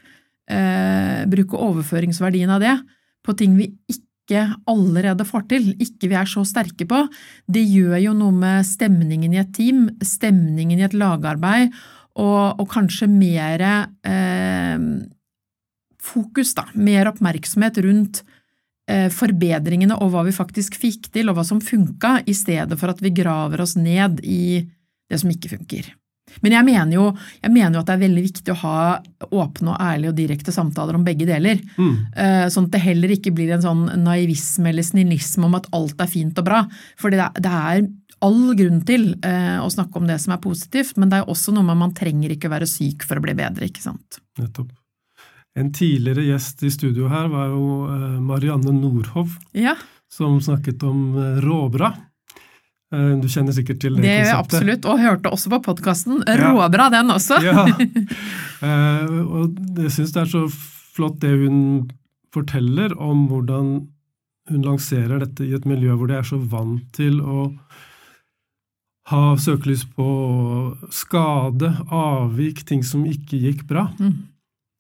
eh, 0.52 1.24
bruke 1.32 1.64
overføringsverdien 1.64 2.52
av 2.52 2.60
det 2.60 2.76
på 3.24 3.32
ting 3.38 3.56
vi 3.56 3.72
ikke 3.88 4.11
allerede 4.30 5.24
får 5.26 5.48
til, 5.50 5.72
ikke 5.82 6.08
vi 6.08 6.16
er 6.16 6.28
så 6.30 6.44
sterke 6.46 6.86
på. 6.88 7.00
Det 7.46 7.62
gjør 7.62 7.98
jo 8.00 8.12
noe 8.16 8.32
med 8.32 8.66
stemningen 8.66 9.34
i 9.34 9.40
et 9.42 9.52
team, 9.54 9.88
stemningen 10.02 10.78
i 10.78 10.86
et 10.86 10.94
lagarbeid, 10.94 11.72
og, 12.20 12.60
og 12.60 12.68
kanskje 12.68 13.08
mer 13.08 13.64
eh, 13.64 14.78
fokus, 16.02 16.54
da, 16.54 16.66
mer 16.74 17.08
oppmerksomhet 17.08 17.80
rundt 17.84 18.22
eh, 18.90 19.08
forbedringene 19.12 19.96
og 19.96 20.12
hva 20.12 20.26
vi 20.26 20.36
faktisk 20.36 20.76
fikk 20.80 21.10
til, 21.14 21.30
og 21.30 21.38
hva 21.38 21.46
som 21.48 21.62
funka, 21.64 22.20
i 22.26 22.36
stedet 22.36 22.78
for 22.78 22.92
at 22.92 23.02
vi 23.02 23.14
graver 23.16 23.64
oss 23.64 23.76
ned 23.80 24.20
i 24.24 24.62
det 25.10 25.20
som 25.20 25.32
ikke 25.32 25.56
funker. 25.56 25.92
Men 26.42 26.56
jeg 26.56 26.66
mener, 26.66 26.92
jo, 26.96 27.06
jeg 27.42 27.52
mener 27.52 27.76
jo 27.76 27.82
at 27.82 27.90
det 27.90 27.94
er 27.96 28.04
veldig 28.06 28.22
viktig 28.24 28.54
å 28.54 28.60
ha 28.62 28.76
åpne 29.28 29.74
og 29.74 29.80
ærlige 29.84 30.12
og 30.12 30.18
direkte 30.18 30.54
samtaler 30.54 30.96
om 30.98 31.04
begge 31.06 31.26
deler. 31.28 31.60
Mm. 31.76 31.94
Eh, 32.16 32.44
Sånn 32.52 32.66
at 32.68 32.76
det 32.76 32.82
heller 32.86 33.12
ikke 33.14 33.32
blir 33.34 33.52
en 33.54 33.62
sånn 33.64 33.84
naivisme 34.02 34.70
eller 34.72 34.86
snillisme 34.86 35.46
om 35.46 35.58
at 35.58 35.68
alt 35.76 36.00
er 36.00 36.10
fint 36.10 36.38
og 36.40 36.48
bra. 36.48 36.62
For 37.00 37.12
det 37.12 37.28
det 37.42 37.50
er 37.52 37.82
all 38.22 38.52
grunn 38.58 38.82
til 38.86 39.08
eh, 39.26 39.58
å 39.58 39.70
snakke 39.70 39.98
om 39.98 40.06
det 40.06 40.18
som 40.22 40.34
er 40.34 40.42
positivt, 40.42 40.96
men 40.96 41.10
det 41.10 41.20
er 41.20 41.30
også 41.32 41.54
noe 41.54 41.66
med 41.66 41.80
man 41.80 41.94
trenger 41.96 42.34
ikke 42.34 42.50
være 42.52 42.68
syk 42.70 43.02
for 43.08 43.18
å 43.18 43.24
bli 43.24 43.34
bedre, 43.38 43.66
ikke 43.66 43.82
sant? 43.82 44.20
Nettopp. 44.38 44.70
En 45.58 45.72
tidligere 45.74 46.24
gjest 46.30 46.62
i 46.64 46.70
studio 46.72 47.10
her 47.12 47.26
var 47.32 47.50
jo 47.52 47.64
eh, 47.90 48.20
Marianne 48.22 48.72
Nordhov, 48.76 49.34
Ja, 49.58 49.74
som 50.12 50.38
snakket 50.44 50.82
om 50.84 51.16
råbra. 51.40 51.92
Eh, 52.92 53.12
Du 53.22 53.28
kjenner 53.32 53.54
sikkert 53.56 53.80
til 53.80 53.96
det, 53.96 54.02
det 54.04 54.18
konseptet? 54.20 54.38
absolutt, 54.42 54.84
og 54.92 55.00
hørte 55.00 55.32
også 55.32 55.52
på 55.54 55.62
podkasten. 55.70 56.22
Ja. 56.28 56.36
Råbra 56.52 56.90
den 56.92 57.10
også! 57.14 57.40
Ja. 57.44 57.66
Eh, 58.62 59.08
og 59.26 59.56
jeg 59.74 59.90
syns 59.90 60.12
det 60.14 60.20
er 60.22 60.28
så 60.30 60.40
flott 60.94 61.16
det 61.18 61.32
hun 61.34 61.88
forteller 62.30 62.92
om 62.94 63.24
hvordan 63.26 63.72
hun 64.52 64.62
lanserer 64.62 65.18
dette 65.18 65.48
i 65.48 65.56
et 65.56 65.66
miljø 65.66 65.96
hvor 65.98 66.06
de 66.06 66.14
er 66.20 66.28
så 66.28 66.38
vant 66.38 66.84
til 66.94 67.18
å 67.18 67.48
ha 69.10 69.22
søkelys 69.34 69.82
på 69.96 70.06
skade, 70.94 71.72
avvik, 71.90 72.62
ting 72.68 72.84
som 72.86 73.02
ikke 73.02 73.40
gikk 73.48 73.64
bra. 73.66 73.88
Mm. 73.98 74.14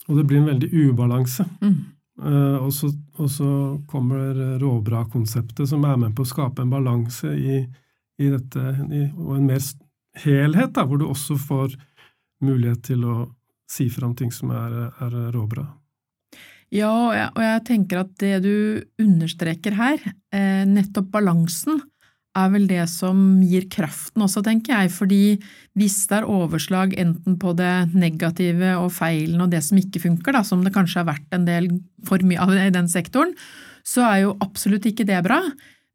Og 0.06 0.20
det 0.20 0.28
blir 0.30 0.44
en 0.44 0.50
veldig 0.52 0.70
ubalanse. 0.92 1.48
Mm. 1.58 1.74
Eh, 2.22 2.56
og, 2.62 2.70
så, 2.76 2.92
og 3.18 3.30
så 3.34 3.50
kommer 3.90 4.30
råbra-konseptet, 4.62 5.66
som 5.68 5.82
er 5.90 5.98
med 6.06 6.14
på 6.14 6.22
å 6.22 6.30
skape 6.36 6.62
en 6.62 6.70
balanse 6.70 7.34
i, 7.34 7.64
i 8.22 8.30
dette, 8.32 8.64
i, 8.88 9.04
og 9.18 9.36
en 9.38 9.48
mer 9.50 9.62
helhet, 10.22 10.72
da, 10.76 10.86
hvor 10.86 11.00
du 11.00 11.06
også 11.08 11.38
får 11.40 11.76
mulighet 12.42 12.82
til 12.90 13.06
å 13.06 13.16
si 13.70 13.88
fram 13.92 14.16
ting 14.18 14.32
som 14.34 14.52
er, 14.54 14.74
er 15.02 15.16
råbra. 15.34 15.64
Ja, 16.72 16.88
og 16.88 17.12
jeg, 17.12 17.28
og 17.36 17.42
jeg 17.44 17.64
tenker 17.68 18.00
at 18.00 18.12
det 18.20 18.36
du 18.44 18.54
understreker 19.02 19.76
her, 19.76 20.04
eh, 20.32 20.62
nettopp 20.68 21.10
balansen, 21.12 21.82
er 22.32 22.48
vel 22.48 22.64
det 22.64 22.84
som 22.88 23.18
gir 23.44 23.66
kraften 23.72 24.24
også, 24.24 24.40
tenker 24.44 24.72
jeg. 24.72 24.92
Fordi 24.94 25.22
hvis 25.78 25.98
det 26.08 26.22
er 26.22 26.30
overslag 26.32 26.94
enten 27.00 27.36
på 27.40 27.52
det 27.58 27.92
negative 27.92 28.72
og 28.80 28.88
feilen 28.96 29.44
og 29.44 29.52
det 29.52 29.60
som 29.66 29.80
ikke 29.80 30.00
funker, 30.06 30.38
da, 30.38 30.40
som 30.46 30.64
det 30.64 30.72
kanskje 30.72 31.02
har 31.02 31.10
vært 31.10 31.36
en 31.36 31.44
del 31.48 31.68
for 32.08 32.24
mye 32.24 32.40
av 32.40 32.54
i 32.56 32.72
den 32.72 32.88
sektoren, 32.88 33.36
så 33.84 34.06
er 34.08 34.18
jo 34.24 34.36
absolutt 34.44 34.86
ikke 34.88 35.06
det 35.08 35.20
bra. 35.26 35.42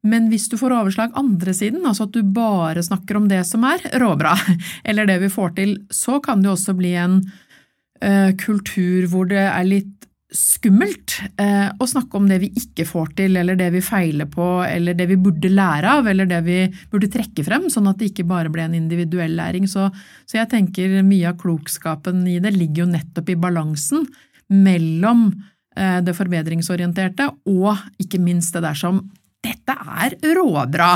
Men 0.05 0.29
hvis 0.31 0.45
du 0.51 0.57
får 0.59 0.75
overslag 0.77 1.15
andre 1.17 1.53
siden, 1.55 1.85
altså 1.87 2.05
at 2.05 2.15
du 2.15 2.21
bare 2.21 2.83
snakker 2.85 3.17
om 3.17 3.27
det 3.31 3.41
som 3.49 3.65
er 3.67 3.81
råbra, 4.01 4.35
eller 4.87 5.09
det 5.09 5.19
vi 5.25 5.33
får 5.33 5.55
til, 5.57 5.77
så 5.89 6.21
kan 6.23 6.43
det 6.43 6.53
også 6.53 6.77
bli 6.77 6.93
en 6.99 7.21
uh, 7.25 8.31
kultur 8.39 9.07
hvor 9.11 9.29
det 9.31 9.41
er 9.41 9.65
litt 9.67 9.93
skummelt 10.33 11.15
uh, 11.39 11.71
å 11.79 11.87
snakke 11.87 12.19
om 12.19 12.27
det 12.29 12.37
vi 12.43 12.51
ikke 12.59 12.85
får 12.87 13.13
til, 13.17 13.39
eller 13.39 13.57
det 13.59 13.71
vi 13.73 13.81
feiler 13.83 14.29
på, 14.29 14.45
eller 14.67 14.97
det 14.97 15.07
vi 15.09 15.19
burde 15.23 15.49
lære 15.49 15.97
av, 15.99 16.09
eller 16.11 16.29
det 16.29 16.41
vi 16.45 16.59
burde 16.91 17.09
trekke 17.11 17.45
frem, 17.47 17.69
sånn 17.71 17.89
at 17.89 17.99
det 17.99 18.11
ikke 18.11 18.27
bare 18.27 18.51
ble 18.53 18.67
en 18.67 18.77
individuell 18.77 19.37
læring. 19.39 19.67
Så, 19.71 19.89
så 20.27 20.41
jeg 20.41 20.51
tenker 20.53 20.99
mye 21.07 21.31
av 21.31 21.39
klokskapen 21.41 22.25
i 22.29 22.37
det 22.43 22.53
ligger 22.55 22.85
jo 22.85 22.91
nettopp 22.93 23.31
i 23.33 23.39
balansen 23.39 24.05
mellom 24.53 25.29
eh, 25.75 25.99
det 26.03 26.15
forbedringsorienterte 26.15 27.29
og 27.51 27.81
ikke 28.01 28.21
minst 28.23 28.55
det 28.55 28.63
der 28.63 28.77
som 28.77 29.01
dette 29.45 29.73
er 29.73 30.15
råbra! 30.37 30.93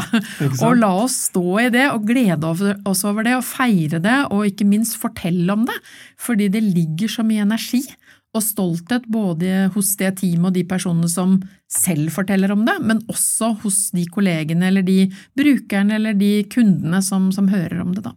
Og 0.65 0.77
la 0.79 0.91
oss 1.03 1.17
stå 1.29 1.45
i 1.65 1.69
det 1.73 1.87
og 1.91 2.07
glede 2.09 2.53
oss 2.87 3.03
over 3.07 3.27
det 3.27 3.35
og 3.37 3.45
feire 3.45 4.01
det, 4.03 4.17
og 4.33 4.47
ikke 4.49 4.67
minst 4.67 4.97
fortelle 5.01 5.51
om 5.53 5.67
det. 5.69 5.77
Fordi 6.19 6.49
det 6.53 6.63
ligger 6.65 7.11
så 7.11 7.25
mye 7.27 7.45
energi 7.45 7.83
og 8.31 8.43
stolthet 8.45 9.07
både 9.11 9.67
hos 9.73 9.91
det 9.99 10.13
teamet 10.21 10.51
og 10.51 10.55
de 10.55 10.63
personene 10.67 11.09
som 11.11 11.35
selv 11.71 12.13
forteller 12.15 12.53
om 12.53 12.63
det, 12.67 12.77
men 12.79 13.01
også 13.11 13.51
hos 13.63 13.89
de 13.95 14.05
kollegene 14.11 14.69
eller 14.69 14.85
de 14.87 15.03
brukerne 15.37 15.97
eller 15.97 16.15
de 16.15 16.31
kundene 16.51 17.01
som, 17.03 17.27
som 17.35 17.51
hører 17.51 17.81
om 17.83 17.91
det, 17.95 18.05
da. 18.07 18.15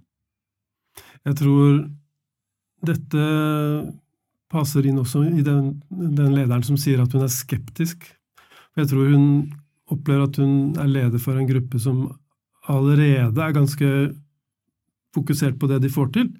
Jeg 1.25 1.39
tror 1.41 1.83
dette 2.85 3.27
passer 4.53 4.87
inn 4.87 5.01
også 5.01 5.25
i 5.27 5.43
den, 5.43 5.73
den 5.91 6.35
lederen 6.37 6.63
som 6.67 6.79
sier 6.79 7.03
at 7.03 7.15
hun 7.17 7.25
er 7.25 7.33
skeptisk. 7.33 8.07
Jeg 8.79 8.91
tror 8.91 9.11
hun 9.11 9.27
opplever 9.93 10.29
at 10.29 10.39
hun 10.41 10.77
er 10.81 10.89
leder 10.91 11.21
for 11.21 11.37
en 11.39 11.49
gruppe 11.49 11.81
som 11.83 12.07
allerede 12.73 13.41
er 13.45 13.53
ganske 13.57 13.89
fokusert 15.15 15.59
på 15.61 15.69
det 15.71 15.83
de 15.85 15.91
får 15.93 16.13
til, 16.17 16.31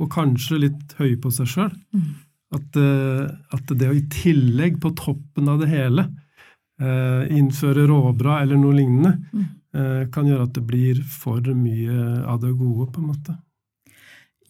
og 0.00 0.10
kanskje 0.14 0.60
litt 0.66 0.94
høye 0.98 1.18
på 1.20 1.32
seg 1.34 1.50
sjøl. 1.50 1.72
Mm. 1.94 2.12
At, 2.52 2.78
eh, 2.78 3.32
at 3.56 3.72
det 3.80 3.88
å 3.88 3.96
i 3.96 4.04
tillegg, 4.12 4.78
på 4.80 4.92
toppen 4.98 5.48
av 5.48 5.60
det 5.62 5.68
hele, 5.72 6.06
eh, 6.80 7.28
innføre 7.32 7.86
råbra 7.88 8.40
eller 8.42 8.56
noe 8.60 8.76
lignende, 8.76 9.16
Mm. 9.32 9.46
eh, 9.74 10.06
kan 10.12 10.26
gjøre 10.26 10.42
at 10.48 10.52
det 10.52 10.66
blir 10.66 11.02
for 11.02 11.40
mye 11.40 12.24
av 12.26 12.40
det 12.40 12.52
gode, 12.58 12.92
på 12.92 13.00
en 13.00 13.08
måte. 13.08 13.38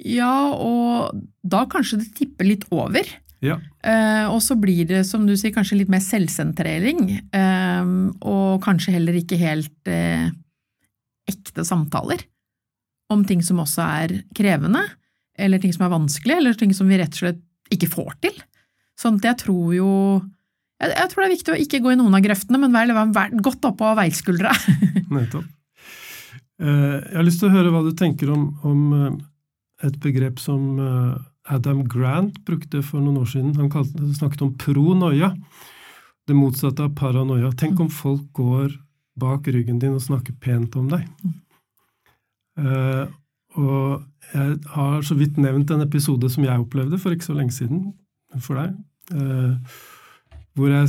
Ja, 0.02 0.50
og 0.52 1.14
da 1.46 1.64
kanskje 1.66 1.98
det 2.02 2.14
tipper 2.14 2.44
litt 2.44 2.64
over. 2.72 3.02
Ja. 3.42 3.56
Eh, 3.82 4.26
og 4.30 4.38
så 4.44 4.54
blir 4.58 4.86
det, 4.86 5.02
som 5.08 5.24
du 5.26 5.34
sier, 5.36 5.54
kanskje 5.54 5.80
litt 5.80 5.90
mer 5.92 6.02
selvsentrering, 6.04 7.00
eh, 7.34 7.92
og 8.22 8.62
kanskje 8.62 8.94
heller 8.94 9.18
ikke 9.18 9.38
helt 9.40 9.90
eh, 9.90 10.28
ekte 11.30 11.64
samtaler 11.66 12.22
om 13.12 13.24
ting 13.28 13.42
som 13.44 13.60
også 13.60 13.82
er 13.84 14.14
krevende, 14.36 14.84
eller 15.38 15.60
ting 15.60 15.72
som 15.74 15.86
er 15.86 15.92
vanskelig, 15.92 16.36
eller 16.38 16.54
ting 16.58 16.72
som 16.76 16.88
vi 16.88 17.00
rett 17.00 17.12
og 17.18 17.24
slett 17.24 17.42
ikke 17.72 17.90
får 17.90 18.14
til. 18.24 18.38
Sånn 19.00 19.18
at 19.18 19.26
jeg 19.30 19.40
tror 19.46 19.74
jo 19.74 19.90
jeg, 20.82 20.92
jeg 20.96 21.10
tror 21.10 21.22
det 21.22 21.26
er 21.26 21.34
viktig 21.36 21.52
å 21.54 21.58
ikke 21.62 21.80
gå 21.84 21.92
i 21.92 21.98
noen 21.98 22.16
av 22.18 22.24
grøftene, 22.24 22.60
men 22.62 22.74
være, 22.74 22.94
være 23.14 23.42
godt 23.44 23.68
oppå 23.70 23.92
veiskuldra. 23.98 24.54
Nettopp. 25.14 25.46
Eh, 26.62 26.96
Jeg 27.10 27.18
har 27.18 27.26
lyst 27.26 27.42
til 27.42 27.50
å 27.50 27.54
høre 27.56 27.74
hva 27.74 27.82
du 27.86 27.92
tenker 27.98 28.32
om, 28.34 28.48
om 28.66 28.80
eh, 28.96 29.20
et 29.88 29.98
begrep 30.02 30.40
som 30.42 30.66
eh, 30.82 31.14
Adam 31.50 31.82
Grant 31.88 32.36
brukte 32.46 32.82
for 32.86 33.02
noen 33.02 33.22
år 33.22 33.30
siden. 33.32 33.56
Han 33.58 33.70
kalte, 33.72 34.14
snakket 34.14 34.44
om 34.46 34.54
pronoia, 34.58 35.32
det 36.28 36.36
motsatte 36.38 36.86
av 36.86 36.94
paranoia. 36.98 37.50
Tenk 37.58 37.80
om 37.82 37.90
folk 37.90 38.28
går 38.36 38.76
bak 39.18 39.48
ryggen 39.50 39.80
din 39.82 39.96
og 39.96 40.04
snakker 40.04 40.36
pent 40.40 40.76
om 40.78 40.88
deg. 40.92 41.08
Uh, 42.58 43.08
og 43.58 44.32
jeg 44.32 44.58
har 44.74 45.02
så 45.04 45.16
vidt 45.18 45.40
nevnt 45.40 45.72
en 45.72 45.84
episode 45.84 46.28
som 46.32 46.44
jeg 46.46 46.62
opplevde 46.62 47.00
for 47.00 47.12
ikke 47.12 47.28
så 47.28 47.36
lenge 47.36 47.58
siden 47.58 47.90
for 48.40 48.60
deg, 48.60 48.78
Uh, 49.12 49.58
hvor 50.54 50.70
jeg 50.70 50.86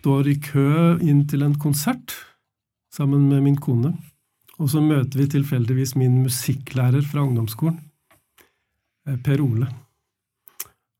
står 0.00 0.28
i 0.30 0.36
kø 0.38 1.00
inn 1.02 1.24
til 1.28 1.42
en 1.42 1.56
konsert 1.58 2.14
sammen 2.94 3.24
med 3.26 3.42
min 3.42 3.58
kone. 3.58 3.90
Og 4.62 4.70
så 4.70 4.80
møter 4.80 5.18
vi 5.18 5.26
tilfeldigvis 5.34 5.96
min 5.98 6.20
musikklærer 6.22 7.02
fra 7.02 7.24
ungdomsskolen, 7.26 7.80
Per 9.24 9.42
Ole. 9.44 9.68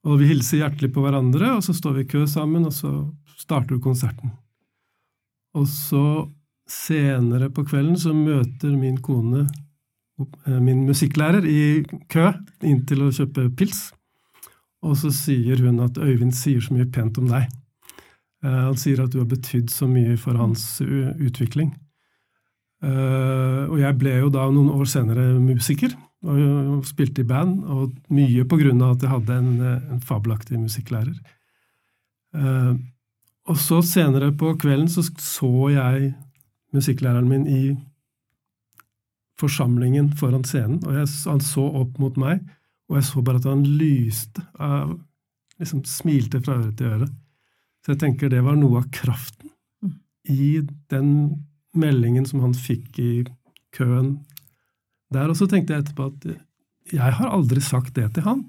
Og 0.09 0.21
vi 0.21 0.31
hilser 0.31 0.63
hjertelig 0.63 0.93
på 0.95 1.03
hverandre, 1.05 1.53
og 1.57 1.65
så 1.65 1.75
står 1.77 1.99
vi 1.99 2.05
i 2.07 2.11
kø 2.11 2.25
sammen, 2.31 2.65
og 2.69 2.73
så 2.73 2.93
starter 3.41 3.81
konserten. 3.83 4.33
Og 5.57 5.67
så 5.69 6.05
senere 6.71 7.51
på 7.53 7.65
kvelden 7.67 7.99
så 7.99 8.15
møter 8.15 8.73
min 8.79 9.01
kone 9.03 9.45
eh, 9.45 10.61
min 10.63 10.85
musikklærer 10.87 11.47
i 11.49 11.83
kø 12.13 12.31
inn 12.63 12.85
til 12.87 13.03
å 13.05 13.13
kjøpe 13.15 13.49
pils. 13.59 13.89
Og 14.87 14.97
så 14.97 15.11
sier 15.13 15.61
hun 15.61 15.83
at 15.85 15.99
Øyvind 16.01 16.33
sier 16.37 16.63
så 16.65 16.77
mye 16.77 16.89
pent 16.89 17.19
om 17.21 17.29
deg. 17.29 17.51
Eh, 18.45 18.61
Han 18.71 18.79
sier 18.81 19.03
at 19.05 19.13
du 19.13 19.21
har 19.21 19.29
betydd 19.29 19.73
så 19.75 19.91
mye 19.91 20.17
for 20.21 20.39
hans 20.41 20.81
utvikling. 20.81 21.75
Eh, 22.81 23.65
og 23.69 23.77
jeg 23.81 23.99
ble 24.01 24.15
jo 24.23 24.31
da 24.33 24.47
noen 24.53 24.71
år 24.73 24.89
senere 24.89 25.27
musiker, 25.43 25.93
og 26.25 26.85
spilte 26.89 27.23
i 27.23 27.29
band, 27.29 27.63
og 27.65 27.93
mye 28.13 28.45
på 28.49 28.59
grunn 28.61 28.81
av 28.85 28.97
at 28.97 29.05
jeg 29.05 29.13
hadde 29.13 29.37
en, 29.37 29.53
eh, 29.61 29.93
en 29.95 30.01
fabelaktig 30.05 30.59
musikklærer. 30.61 31.15
Eh, 32.35 32.75
og 33.51 33.57
så 33.57 33.81
senere 33.83 34.31
på 34.33 34.55
kvelden 34.61 34.89
så 34.89 35.03
så 35.19 35.71
jeg 35.73 36.15
musikklæreren 36.73 37.29
min 37.29 37.47
i 37.47 37.77
forsamlingen 39.41 40.13
foran 40.17 40.45
scenen, 40.45 40.81
og 40.87 40.95
jeg, 40.95 41.09
han 41.27 41.41
så 41.41 41.65
opp 41.81 41.99
mot 41.99 42.17
meg, 42.21 42.45
og 42.89 42.99
jeg 42.99 43.05
så 43.09 43.23
bare 43.25 43.41
at 43.41 43.49
han 43.49 43.65
lyste 43.65 44.45
av 44.61 44.99
liksom 45.61 45.85
smilte 45.85 46.41
fra 46.41 46.59
øre 46.61 46.73
til 46.77 46.87
øre. 46.87 47.09
Så 47.85 47.95
jeg 47.95 48.01
tenker 48.03 48.29
det 48.33 48.43
var 48.45 48.57
noe 48.57 48.83
av 48.83 48.91
kraften 48.95 49.49
Mm. 49.81 49.95
i 50.29 50.61
den 50.91 51.47
meldingen 51.77 52.27
som 52.27 52.43
han 52.45 52.55
fikk 52.57 52.99
i 53.03 53.13
køen 53.77 54.17
der. 55.15 55.31
Og 55.31 55.37
så 55.39 55.49
tenkte 55.51 55.75
jeg 55.75 55.85
etterpå 55.85 56.09
at 56.11 56.31
jeg 56.91 57.19
har 57.19 57.31
aldri 57.31 57.63
sagt 57.63 57.95
det 57.99 58.09
til 58.15 58.27
han. 58.27 58.45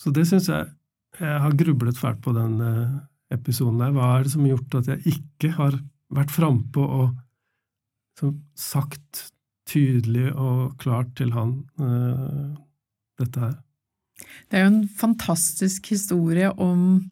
Så 0.00 0.12
det 0.14 0.26
syns 0.28 0.48
jeg 0.52 0.72
Jeg 1.20 1.40
har 1.40 1.52
grublet 1.54 1.94
fælt 1.94 2.18
på 2.24 2.32
den 2.34 2.56
eh, 2.58 2.94
episoden 3.30 3.78
der. 3.78 3.92
Hva 3.94 4.16
er 4.16 4.24
det 4.24 4.32
som 4.32 4.42
har 4.42 4.56
gjort 4.56 4.74
at 4.80 4.88
jeg 4.90 5.12
ikke 5.14 5.50
har 5.54 5.76
vært 6.10 6.32
frampå 6.34 6.82
og 6.82 7.12
liksom 8.10 8.32
sagt 8.58 9.28
tydelig 9.70 10.32
og 10.34 10.74
klart 10.82 11.14
til 11.14 11.30
han 11.36 11.54
uh, 11.78 12.50
dette 13.20 13.44
her? 13.44 13.54
Det 14.50 14.58
er 14.58 14.66
jo 14.66 14.72
en 14.72 14.88
fantastisk 14.88 15.86
historie 15.94 16.50
om 16.50 17.04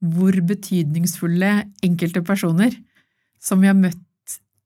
hvor 0.00 0.32
betydningsfulle 0.48 1.52
enkelte 1.84 2.24
personer 2.24 2.72
som 3.42 3.62
vi 3.62 3.70
har 3.70 3.78
møtt 3.78 4.06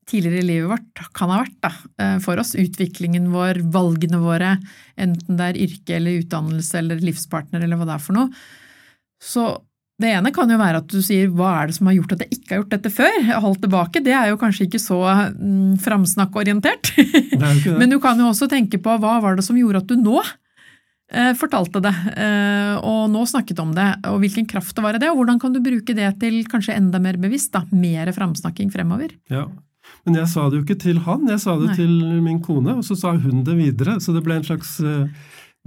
tidligere 0.09 0.43
i 0.43 0.47
livet 0.47 0.69
vårt 0.69 1.05
kan 1.17 1.31
ha 1.33 1.41
vært 1.43 1.61
da, 1.65 1.71
eh, 2.03 2.17
for 2.23 2.41
oss. 2.41 2.55
Utviklingen 2.61 3.31
vår, 3.33 3.63
valgene 3.73 4.21
våre, 4.21 4.57
enten 5.01 5.39
det 5.39 5.47
er 5.47 5.63
yrke 5.67 5.97
eller 5.97 6.21
utdannelse 6.23 6.81
eller 6.81 7.05
livspartner 7.05 7.65
eller 7.65 7.81
hva 7.81 7.89
det 7.89 7.97
er 7.97 8.05
for 8.05 8.19
noe. 8.19 8.45
Så 9.23 9.47
det 10.03 10.11
ene 10.11 10.33
kan 10.35 10.51
jo 10.51 10.59
være 10.59 10.81
at 10.83 10.91
du 10.91 10.99
sier 11.07 11.31
hva 11.33 11.53
er 11.61 11.71
det 11.71 11.77
som 11.77 11.89
har 11.89 11.97
gjort 11.97 12.15
at 12.17 12.25
jeg 12.25 12.37
ikke 12.37 12.51
har 12.51 12.63
gjort 12.63 12.73
dette 12.75 12.91
før? 12.93 13.13
Jeg 13.21 13.31
har 13.31 13.45
holdt 13.45 13.61
tilbake. 13.63 14.03
Det 14.05 14.15
er 14.19 14.31
jo 14.33 14.39
kanskje 14.41 14.67
ikke 14.67 14.83
så 14.83 14.99
mm, 15.39 15.77
framsnakkorientert. 15.85 16.91
Men 17.79 17.93
du 17.93 18.01
kan 18.03 18.19
jo 18.19 18.33
også 18.33 18.51
tenke 18.51 18.83
på 18.83 18.97
hva 18.99 19.21
var 19.23 19.39
det 19.39 19.47
som 19.47 19.59
gjorde 19.59 19.85
at 19.85 19.93
du 19.93 19.95
nå 20.01 20.19
fortalte 21.39 21.83
det, 21.85 21.93
eh, 22.17 22.79
og 22.81 23.11
nå 23.13 23.27
snakket 23.29 23.61
om 23.63 23.75
det, 23.77 23.91
og 24.09 24.23
hvilken 24.23 24.49
kraft 24.51 24.73
det 24.75 24.83
var 24.83 24.97
i 24.97 25.03
det, 25.03 25.11
og 25.13 25.21
hvordan 25.21 25.39
kan 25.43 25.53
du 25.53 25.61
bruke 25.63 25.95
det 25.95 26.09
til 26.23 26.41
kanskje 26.51 26.79
enda 26.79 26.99
mer 27.03 27.19
bevisst, 27.21 27.53
da, 27.53 27.63
mer 27.77 28.09
framsnakking 28.17 28.73
fremover? 28.73 29.13
Ja, 29.31 29.45
men 30.07 30.17
jeg 30.17 30.31
sa 30.33 30.49
det 30.49 30.59
jo 30.59 30.65
ikke 30.65 30.81
til 30.81 31.03
han, 31.05 31.29
jeg 31.29 31.43
sa 31.45 31.59
det 31.61 31.71
Nei. 31.75 31.77
til 31.79 31.95
min 32.25 32.41
kone, 32.45 32.79
og 32.81 32.89
så 32.89 32.97
sa 32.99 33.15
hun 33.21 33.45
det 33.47 33.57
videre, 33.61 33.99
så 34.01 34.17
det 34.17 34.25
ble 34.25 34.41
en 34.41 34.49
slags 34.49 34.79
uh, 34.81 35.05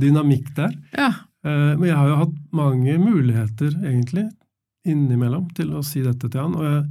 dynamikk 0.01 0.51
der. 0.57 0.73
Ja. 0.97 1.11
Eh, 1.47 1.73
men 1.77 1.87
jeg 1.89 1.97
har 1.97 2.11
jo 2.11 2.21
hatt 2.23 2.35
mange 2.55 2.97
muligheter, 3.01 3.73
egentlig, 3.85 4.27
innimellom 4.87 5.49
til 5.57 5.73
å 5.75 5.83
si 5.85 6.03
dette 6.05 6.29
til 6.29 6.41
han. 6.41 6.55
Og 6.57 6.67
jeg, 6.67 6.83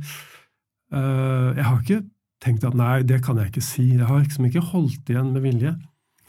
eh, 0.92 1.50
jeg 1.58 1.66
har 1.68 1.82
ikke 1.82 2.00
tenkt 2.44 2.66
at 2.68 2.78
nei, 2.78 3.00
det 3.08 3.22
kan 3.24 3.40
jeg 3.40 3.52
ikke 3.52 3.64
si. 3.64 3.88
Jeg 3.96 4.08
har 4.08 4.22
liksom 4.22 4.48
ikke 4.48 4.64
holdt 4.72 5.12
igjen 5.12 5.32
med 5.34 5.46
vilje. 5.46 5.74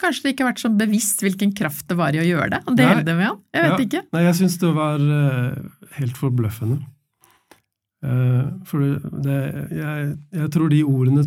Kanskje 0.01 0.27
det 0.27 0.33
ikke 0.33 0.45
har 0.45 0.51
vært 0.51 0.61
så 0.61 0.69
bevisst 0.77 1.23
hvilken 1.25 1.51
kraft 1.57 1.87
det 1.89 1.97
var 1.97 2.13
i 2.13 2.21
å 2.21 2.27
gjøre 2.27 2.51
det? 2.53 2.61
Og 2.69 2.77
dele 2.77 3.01
det 3.05 3.15
med 3.17 3.29
han? 3.31 3.41
Jeg 3.55 3.63
vet 3.63 3.73
ja, 3.73 3.85
ikke. 3.87 4.01
Nei, 4.13 4.23
jeg 4.27 4.37
syns 4.39 4.57
det 4.61 4.71
var 4.75 5.01
uh, 5.01 5.89
helt 5.97 6.19
forbløffende. 6.19 6.77
Uh, 8.05 8.43
for 8.69 8.83
det, 9.25 9.37
jeg, 9.73 10.09
jeg, 10.37 10.49
tror 10.53 10.69
de 10.69 10.83
ordene 10.85 11.25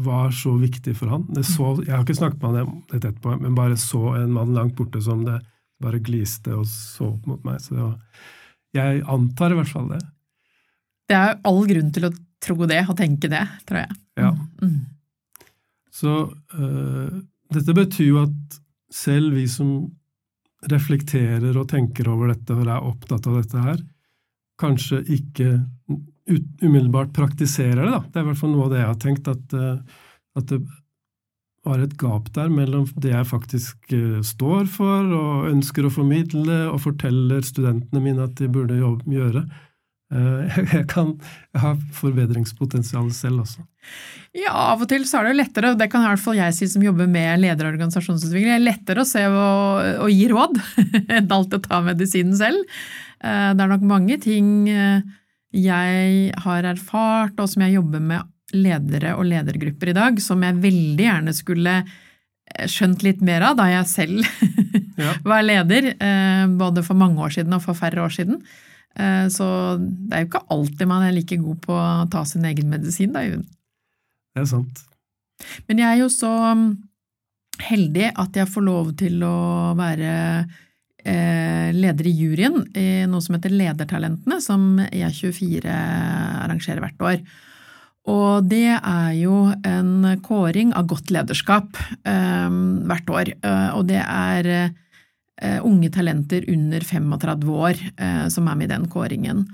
var 0.00 0.32
så 0.32 0.54
viktige 0.56 0.96
for 0.96 1.12
han. 1.12 1.26
Så, 1.44 1.74
jeg 1.84 1.92
har 1.92 2.06
ikke 2.06 2.16
snakket 2.16 2.40
med 2.46 2.62
han 2.62 2.78
dette 2.94 3.12
etterpå, 3.12 3.36
men 3.42 3.58
bare 3.58 3.76
så 3.80 4.14
en 4.16 4.32
mann 4.32 4.54
langt 4.56 4.78
borte 4.78 5.02
som 5.04 5.26
det 5.26 5.36
bare 5.80 6.00
gliste 6.04 6.54
og 6.56 6.64
så 6.68 7.10
opp 7.10 7.28
mot 7.28 7.44
meg. 7.44 7.60
Så 7.60 7.76
var, 7.76 7.98
jeg 8.76 9.04
antar 9.10 9.52
i 9.52 9.60
hvert 9.60 9.72
fall 9.72 9.92
det. 9.92 10.00
Det 11.10 11.18
er 11.18 11.36
all 11.48 11.60
grunn 11.68 11.92
til 11.92 12.08
å 12.08 12.12
tro 12.40 12.56
det 12.70 12.80
og 12.86 12.96
tenke 12.96 13.28
det, 13.28 13.42
tror 13.68 13.82
jeg. 13.82 14.00
Ja. 14.20 14.32
Mm. 14.64 14.80
Så 16.00 16.14
uh, 16.56 17.20
dette 17.54 17.74
betyr 17.76 18.08
jo 18.08 18.20
at 18.24 18.60
selv 18.94 19.34
vi 19.36 19.46
som 19.50 19.88
reflekterer 20.70 21.56
og 21.56 21.70
tenker 21.70 22.10
over 22.12 22.34
dette 22.34 22.54
og 22.54 22.66
er 22.66 22.84
opptatt 22.84 23.26
av 23.30 23.38
dette 23.40 23.64
her, 23.64 23.80
kanskje 24.60 25.00
ikke 25.16 25.54
umiddelbart 26.60 27.14
praktiserer 27.16 27.80
det. 27.80 27.94
Da. 27.94 28.02
Det 28.04 28.20
er 28.20 28.26
i 28.26 28.28
hvert 28.28 28.40
fall 28.42 28.52
noe 28.52 28.68
av 28.68 28.74
det 28.74 28.82
jeg 28.82 28.90
har 28.90 29.00
tenkt, 29.06 29.30
at, 29.32 29.56
uh, 29.56 30.04
at 30.38 30.52
det 30.52 30.60
var 31.66 31.82
et 31.82 31.96
gap 32.00 32.28
der 32.36 32.52
mellom 32.52 32.86
det 33.00 33.12
jeg 33.12 33.28
faktisk 33.28 33.94
uh, 33.96 34.20
står 34.24 34.68
for 34.70 35.16
og 35.16 35.48
ønsker 35.50 35.86
å 35.86 35.94
formidle, 35.94 36.60
og 36.70 36.82
forteller 36.84 37.44
studentene 37.46 38.04
mine 38.04 38.28
at 38.28 38.36
de 38.40 38.50
burde 38.52 38.78
gjøre. 38.78 39.46
Uh, 40.10 40.46
jeg 40.74 40.86
kan 40.90 41.12
ha 41.60 41.74
forbedringspotensial 41.96 43.12
selv 43.14 43.44
også. 43.44 43.66
Ja, 44.36 44.54
av 44.72 44.82
og 44.84 44.90
til 44.90 45.06
så 45.08 45.20
er 45.20 45.28
det 45.28 45.34
jo 45.34 45.40
lettere, 45.42 45.70
og 45.72 45.78
det 45.80 45.90
kan 45.92 46.04
i 46.04 46.10
hvert 46.10 46.22
fall 46.22 46.38
jeg 46.38 46.56
si 46.56 46.68
som 46.70 46.84
jobber 46.84 47.08
med 47.10 47.42
leder- 47.42 47.68
og 47.68 47.76
organisasjonsutvikling, 47.76 48.50
det 48.50 48.58
er 48.58 48.66
lettere 48.66 49.04
å 49.04 49.08
se 49.08 49.22
og, 49.30 50.02
og 50.06 50.10
gi 50.12 50.26
råd 50.30 50.60
enn 51.16 51.30
alt 51.38 51.56
å 51.56 51.62
ta 51.64 51.80
medisinen 51.86 52.36
selv. 52.38 52.60
Uh, 53.22 53.52
det 53.54 53.64
er 53.64 53.72
nok 53.74 53.86
mange 53.86 54.20
ting 54.22 54.68
jeg 55.50 56.34
har 56.44 56.66
erfart, 56.70 57.40
og 57.42 57.48
som 57.50 57.64
jeg 57.64 57.74
jobber 57.74 58.02
med 58.04 58.28
ledere 58.56 59.14
og 59.18 59.26
ledergrupper 59.30 59.92
i 59.92 59.96
dag, 59.96 60.22
som 60.22 60.42
jeg 60.44 60.58
veldig 60.62 61.06
gjerne 61.06 61.34
skulle 61.36 61.76
eh, 61.80 62.66
skjønt 62.70 63.04
litt 63.06 63.22
mer 63.24 63.46
av 63.50 63.58
da 63.60 63.68
jeg 63.70 63.90
selv 63.90 64.26
var 65.30 65.46
leder, 65.46 65.92
eh, 65.94 66.44
både 66.60 66.84
for 66.86 66.98
mange 66.98 67.22
år 67.22 67.38
siden 67.38 67.56
og 67.56 67.64
for 67.66 67.78
færre 67.78 68.04
år 68.04 68.14
siden. 68.14 68.40
Eh, 68.98 69.26
så 69.32 69.46
det 69.80 70.16
er 70.16 70.24
jo 70.24 70.30
ikke 70.30 70.46
alltid 70.56 70.90
man 70.90 71.06
er 71.06 71.16
like 71.16 71.38
god 71.40 71.60
på 71.66 71.74
å 71.76 72.06
ta 72.12 72.24
sin 72.28 72.46
egen 72.48 72.70
medisin, 72.72 73.12
da, 73.16 73.24
Jun. 73.26 73.44
Det 74.34 74.44
er 74.44 74.48
sant. 74.50 74.86
Men 75.68 75.82
jeg 75.82 75.88
er 75.88 76.00
jo 76.02 76.08
så 76.12 76.32
mm, 76.56 76.66
heldig 77.70 78.10
at 78.24 78.40
jeg 78.40 78.50
får 78.50 78.66
lov 78.66 78.96
til 79.00 79.22
å 79.26 79.36
være 79.78 80.16
leder 81.00 82.06
i 82.10 82.10
juryen 82.12 82.58
i 82.76 83.06
noe 83.08 83.24
som 83.24 83.32
heter 83.32 83.54
Ledertalentene, 83.56 84.36
som 84.44 84.74
E24 84.84 85.64
arrangerer 86.44 86.82
hvert 86.84 87.06
år. 87.08 87.22
Og 88.08 88.46
det 88.48 88.76
er 88.76 89.10
jo 89.18 89.50
en 89.66 90.20
kåring 90.24 90.72
av 90.76 90.88
godt 90.90 91.12
lederskap 91.12 91.76
eh, 92.08 92.48
hvert 92.88 93.12
år. 93.12 93.32
Eh, 93.44 93.68
og 93.76 93.86
det 93.90 94.00
er 94.00 94.48
eh, 94.54 94.78
unge 95.64 95.90
talenter 95.94 96.44
under 96.52 96.84
35 96.84 97.50
år 97.50 97.82
eh, 97.96 98.26
som 98.32 98.48
er 98.48 98.58
med 98.58 98.68
i 98.68 98.72
den 98.74 98.88
kåringen. 98.92 99.44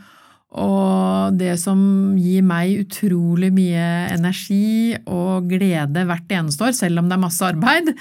Og 0.56 1.36
det 1.36 1.56
som 1.60 1.78
gir 2.16 2.44
meg 2.46 2.86
utrolig 2.86 3.50
mye 3.52 3.86
energi 4.14 4.96
og 5.04 5.50
glede 5.50 6.06
hvert 6.08 6.32
eneste 6.32 6.68
år, 6.68 6.76
selv 6.78 7.02
om 7.02 7.10
det 7.10 7.16
er 7.16 7.24
masse 7.26 7.44
arbeid, 7.44 7.92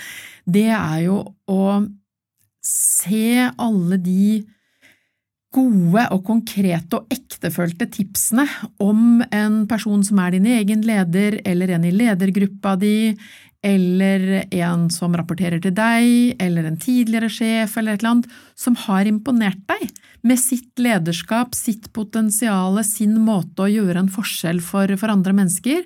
det 0.46 0.70
er 0.72 1.00
jo 1.08 1.22
å 1.52 1.64
se 2.66 3.50
alle 3.62 4.00
de 4.02 4.44
gode 5.56 6.04
og 6.12 6.24
konkrete 6.28 7.00
og 7.00 7.12
ektefølte 7.14 7.88
tipsene 7.92 8.46
om 8.84 9.24
en 9.34 9.62
person 9.70 10.04
som 10.04 10.20
er 10.24 10.36
din 10.36 10.48
egen 10.58 10.84
leder, 10.86 11.40
eller 11.48 11.76
en 11.76 11.88
i 11.88 11.94
ledergruppa 11.96 12.76
di, 12.80 13.14
eller 13.66 14.46
en 14.54 14.90
som 14.94 15.16
rapporterer 15.18 15.62
til 15.64 15.74
deg, 15.74 16.36
eller 16.42 16.68
en 16.68 16.78
tidligere 16.78 17.32
sjef, 17.34 17.78
eller 17.80 17.96
et 17.96 18.04
eller 18.04 18.12
annet, 18.12 18.36
som 18.54 18.78
har 18.86 19.10
imponert 19.10 19.62
deg 19.72 19.88
med 20.26 20.42
sitt 20.42 20.78
lederskap, 20.82 21.56
sitt 21.58 21.90
potensial, 21.94 22.78
sin 22.86 23.18
måte 23.26 23.66
å 23.66 23.72
gjøre 23.72 24.04
en 24.04 24.12
forskjell 24.12 24.62
for, 24.62 24.94
for 25.02 25.14
andre 25.14 25.34
mennesker. 25.38 25.82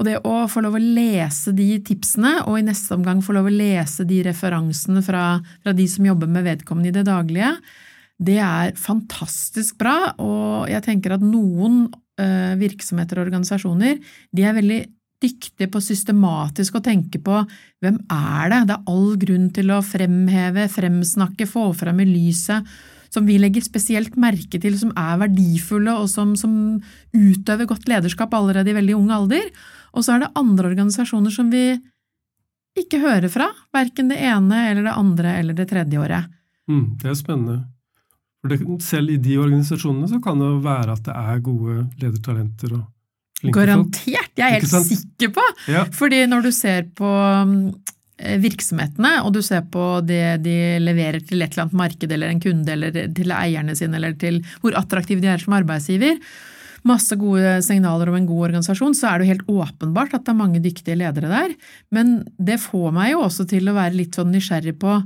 Og 0.00 0.06
det 0.08 0.16
å 0.24 0.46
få 0.48 0.62
lov 0.64 0.78
å 0.78 0.80
lese 0.80 1.52
de 1.52 1.74
tipsene, 1.84 2.38
og 2.48 2.56
i 2.56 2.64
neste 2.64 2.96
omgang 2.96 3.20
få 3.24 3.36
lov 3.36 3.50
å 3.50 3.52
lese 3.52 4.06
de 4.08 4.22
referansene 4.24 5.02
fra, 5.04 5.24
fra 5.60 5.74
de 5.76 5.86
som 5.92 6.06
jobber 6.08 6.30
med 6.32 6.46
vedkommende 6.48 6.88
i 6.88 6.96
det 6.96 7.04
daglige, 7.08 7.52
det 8.20 8.38
er 8.44 8.72
fantastisk 8.76 9.76
bra, 9.80 10.14
og 10.20 10.68
jeg 10.68 10.84
tenker 10.84 11.16
at 11.16 11.24
noen 11.24 11.86
uh, 12.20 12.56
virksomheter 12.60 13.20
og 13.20 13.28
organisasjoner 13.28 14.00
de 14.36 14.44
er 14.44 14.56
veldig 14.56 14.80
dyktige 15.20 15.68
på 15.70 15.82
systematisk 15.84 16.78
å 16.78 16.84
tenke 16.84 17.20
på 17.22 17.42
hvem 17.82 17.98
er 18.12 18.52
det? 18.52 18.60
Det 18.70 18.76
er 18.76 18.88
all 18.92 19.12
grunn 19.20 19.50
til 19.56 19.72
å 19.74 19.82
fremheve, 19.84 20.66
fremsnakke, 20.72 21.48
få 21.48 21.70
frem 21.76 22.02
i 22.04 22.08
lyset, 22.08 22.66
som 23.10 23.26
vi 23.26 23.38
legger 23.42 23.64
spesielt 23.66 24.16
merke 24.20 24.60
til, 24.62 24.76
som 24.78 24.92
er 24.98 25.18
verdifulle 25.24 25.96
og 25.98 26.06
som, 26.10 26.36
som 26.38 26.52
utøver 27.12 27.68
godt 27.68 27.88
lederskap 27.90 28.34
allerede 28.38 28.70
i 28.70 28.76
veldig 28.76 28.96
ung 28.96 29.10
alder. 29.14 29.50
Og 29.94 30.06
så 30.06 30.14
er 30.14 30.24
det 30.24 30.34
andre 30.38 30.70
organisasjoner 30.70 31.34
som 31.34 31.50
vi 31.50 31.74
ikke 32.78 33.00
hører 33.02 33.28
fra, 33.32 33.48
verken 33.74 34.12
det 34.12 34.20
ene 34.22 34.68
eller 34.70 34.86
det 34.86 34.94
andre 34.94 35.34
eller 35.40 35.58
det 35.58 35.66
tredje 35.72 35.98
året. 36.00 36.30
Mm, 36.70 36.96
det 37.02 37.10
er 37.10 37.18
spennende. 37.18 37.58
For 38.40 38.52
det, 38.52 38.60
selv 38.86 39.12
i 39.12 39.18
de 39.20 39.36
organisasjonene 39.42 40.08
så 40.08 40.20
kan 40.22 40.40
det 40.40 40.52
være 40.64 40.94
at 40.94 41.02
det 41.08 41.16
er 41.18 41.42
gode 41.44 41.82
ledertalenter 42.00 42.78
og 42.78 42.86
Garantert! 43.48 44.34
Jeg 44.36 44.44
er 44.46 44.58
helt 44.58 44.90
sikker 44.90 45.32
på! 45.36 45.46
Ja. 45.72 45.86
Fordi 45.96 46.24
når 46.28 46.48
du 46.48 46.52
ser 46.52 46.90
på 46.96 47.08
um, 47.08 47.56
virksomhetene, 48.20 49.16
og 49.24 49.32
du 49.36 49.40
ser 49.44 49.64
på 49.72 49.84
det 50.04 50.42
de 50.44 50.56
leverer 50.82 51.22
til 51.24 51.40
et 51.40 51.54
eller 51.54 51.66
annet 51.66 51.80
marked 51.80 52.12
eller 52.12 52.32
en 52.32 52.42
kunde 52.42 52.74
eller 52.74 53.02
til 53.16 53.32
eierne 53.32 53.76
sine, 53.78 53.96
eller 53.96 54.16
til 54.20 54.42
hvor 54.60 54.76
attraktive 54.78 55.24
de 55.24 55.30
er 55.32 55.40
som 55.40 55.56
arbeidsgiver, 55.56 56.20
masse 56.86 57.16
gode 57.20 57.58
signaler 57.64 58.08
om 58.08 58.16
en 58.16 58.28
god 58.28 58.46
organisasjon, 58.50 58.94
så 58.96 59.10
er 59.10 59.20
det 59.20 59.26
jo 59.26 59.32
helt 59.34 59.50
åpenbart 59.52 60.14
at 60.16 60.24
det 60.24 60.32
er 60.32 60.38
mange 60.38 60.62
dyktige 60.64 60.96
ledere 60.96 61.32
der. 61.32 61.56
Men 61.92 62.20
det 62.40 62.60
får 62.62 62.94
meg 62.96 63.12
jo 63.14 63.24
også 63.26 63.44
til 63.50 63.68
å 63.68 63.76
være 63.76 63.98
litt 63.98 64.16
sånn 64.16 64.32
nysgjerrig 64.32 64.78
på 64.80 65.00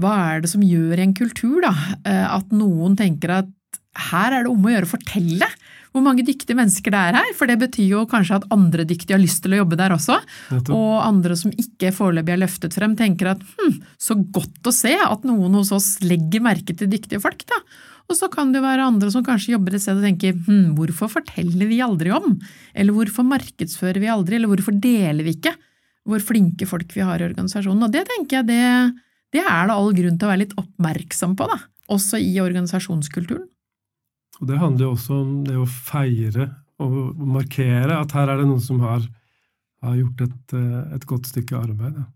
hva 0.00 0.14
er 0.34 0.44
det 0.44 0.50
som 0.52 0.64
gjør 0.64 0.98
i 0.98 1.06
en 1.06 1.16
kultur 1.16 1.60
da, 1.64 1.72
eh, 2.04 2.26
at 2.28 2.52
noen 2.52 2.96
tenker 3.00 3.32
at 3.40 3.52
her 4.10 4.34
er 4.36 4.44
det 4.44 4.52
om 4.52 4.66
å 4.66 4.72
gjøre 4.72 4.88
å 4.88 4.92
fortelle 4.92 5.48
hvor 5.90 6.04
mange 6.04 6.24
dyktige 6.26 6.56
mennesker 6.58 6.94
det 6.94 7.00
er 7.10 7.18
her, 7.18 7.30
for 7.38 7.50
det 7.50 7.58
betyr 7.60 7.88
jo 7.88 8.06
kanskje 8.10 8.38
at 8.38 8.48
andre 8.54 8.86
dyktige 8.86 9.16
har 9.16 9.22
lyst 9.22 9.42
til 9.44 9.56
å 9.56 9.62
jobbe 9.62 9.78
der 9.80 9.94
også, 9.96 10.20
og 10.70 10.90
andre 11.02 11.36
som 11.38 11.54
ikke 11.58 11.92
foreløpig 11.96 12.36
er 12.36 12.42
løftet 12.44 12.76
frem, 12.76 12.94
tenker 12.98 13.32
at 13.32 13.42
hm, 13.42 13.80
så 13.98 14.18
godt 14.20 14.70
å 14.70 14.74
se 14.74 14.94
at 14.94 15.26
noen 15.26 15.56
hos 15.58 15.72
oss 15.74 15.96
legger 16.04 16.44
merke 16.46 16.76
til 16.76 16.90
dyktige 16.92 17.22
folk, 17.22 17.42
da. 17.50 17.58
Og 18.10 18.16
så 18.18 18.26
kan 18.30 18.50
det 18.50 18.58
jo 18.58 18.66
være 18.66 18.86
andre 18.90 19.10
som 19.14 19.22
kanskje 19.26 19.52
jobber 19.54 19.76
et 19.76 19.82
sted 19.82 19.98
og 19.98 20.06
tenker 20.06 20.34
hm, 20.34 20.72
hvorfor 20.78 21.10
forteller 21.12 21.70
vi 21.70 21.82
aldri 21.84 22.14
om, 22.14 22.38
eller 22.74 22.96
hvorfor 22.96 23.26
markedsfører 23.26 24.02
vi 24.02 24.10
aldri, 24.10 24.38
eller 24.38 24.50
hvorfor 24.50 24.78
deler 24.78 25.26
vi 25.26 25.36
ikke 25.38 25.54
hvor 26.08 26.22
flinke 26.24 26.66
folk 26.66 26.90
vi 26.96 27.04
har 27.04 27.20
i 27.20 27.26
organisasjonen, 27.28 27.84
og 27.86 27.94
det 27.94 28.06
tenker 28.08 28.40
jeg 28.40 28.50
det 28.50 28.64
det 29.30 29.44
er 29.46 29.68
det 29.68 29.76
all 29.76 29.92
grunn 29.94 30.16
til 30.18 30.26
å 30.26 30.30
være 30.32 30.42
litt 30.42 30.56
oppmerksom 30.58 31.36
på, 31.38 31.46
da, 31.46 31.58
også 31.94 32.18
i 32.18 32.32
organisasjonskulturen. 32.42 33.46
Og 34.40 34.48
Det 34.48 34.58
handler 34.58 34.86
jo 34.86 34.92
også 34.94 35.16
om 35.20 35.32
det 35.44 35.56
å 35.60 35.68
feire 35.68 36.48
og 36.80 37.16
markere 37.20 37.98
at 38.00 38.14
her 38.16 38.30
er 38.32 38.40
det 38.40 38.48
noen 38.48 38.62
som 38.64 38.80
har, 38.80 39.02
har 39.84 39.98
gjort 39.98 40.22
et, 40.24 40.54
eh, 40.56 40.94
et, 40.96 41.04
godt 41.08 41.28
stykke 41.28 41.58
arbeid. 41.58 41.98
Ja. 42.00 42.06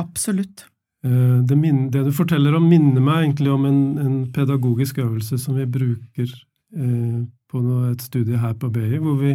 Absolutt. 0.00 0.66
Det, 1.02 1.50
det, 1.50 1.72
det, 1.92 2.04
du 2.06 2.12
forteller 2.14 2.54
om, 2.56 2.68
minner 2.70 3.02
meg 3.02 3.24
egentlig 3.24 3.50
om 3.52 3.66
en, 3.66 3.82
en 3.98 4.18
pedagogisk 4.32 5.00
øvelse 5.02 5.36
som 5.42 5.58
vi 5.58 5.66
bruker 5.66 6.30
eh, 6.30 7.18
på 7.50 7.60
noe, 7.60 7.90
et 7.90 8.04
studie 8.06 8.38
her 8.40 8.54
på 8.56 8.70
BI, 8.72 9.00
hvor 9.02 9.18
vi 9.20 9.34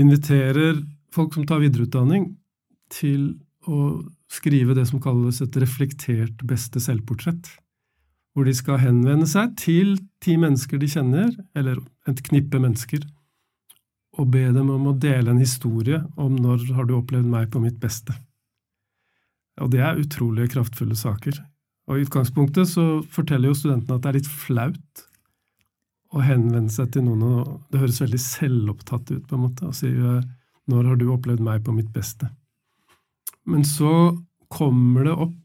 inviterer 0.00 0.80
folk 1.14 1.36
som 1.36 1.46
tar 1.46 1.62
videreutdanning, 1.62 2.32
til 2.90 3.36
å 3.70 4.00
skrive 4.32 4.74
det 4.74 4.88
som 4.88 5.02
kalles 5.02 5.38
et 5.44 5.56
reflektert 5.60 6.42
beste 6.48 6.80
selvportrett 6.82 7.52
hvor 8.34 8.46
de 8.46 8.54
skal 8.54 8.80
henvende 8.82 9.26
seg 9.28 9.56
til 9.58 9.96
ti 10.22 10.36
mennesker 10.38 10.78
de 10.80 10.88
kjenner, 10.90 11.32
eller 11.56 11.80
et 12.08 12.22
knippe 12.26 12.60
mennesker, 12.62 13.02
og 14.18 14.30
be 14.34 14.46
dem 14.54 14.70
om 14.72 14.88
å 14.90 14.96
dele 14.98 15.32
en 15.32 15.42
historie 15.42 16.00
om 16.20 16.36
når 16.38 16.66
har 16.76 16.86
du 16.86 16.96
opplevd 16.98 17.28
meg 17.30 17.50
på 17.52 17.62
mitt 17.62 17.78
beste. 17.82 18.14
Og 19.60 19.70
det 19.72 19.82
er 19.84 20.00
utrolig 20.00 20.50
kraftfulle 20.52 20.96
saker. 20.98 21.36
Og 21.90 21.98
I 21.98 22.04
utgangspunktet 22.06 22.70
så 22.70 23.00
forteller 23.10 23.50
jo 23.50 23.58
studentene 23.58 23.96
at 23.96 24.04
det 24.04 24.10
er 24.10 24.18
litt 24.20 24.30
flaut 24.30 25.06
å 26.10 26.22
henvende 26.26 26.72
seg 26.74 26.90
til 26.94 27.06
noen, 27.06 27.22
og 27.22 27.70
det 27.70 27.82
høres 27.82 28.00
veldig 28.02 28.20
selvopptatt 28.22 29.12
ut, 29.12 29.24
på 29.26 29.36
en 29.36 29.44
måte, 29.46 29.68
og 29.68 29.76
si 29.78 29.90
når 30.70 30.86
har 30.86 30.98
du 30.98 31.06
opplevd 31.10 31.42
meg 31.42 31.62
på 31.66 31.74
mitt 31.74 31.90
beste? 31.94 32.28
Men 33.50 33.64
så 33.66 33.92
kommer 34.50 35.06
det 35.06 35.14
opp 35.14 35.36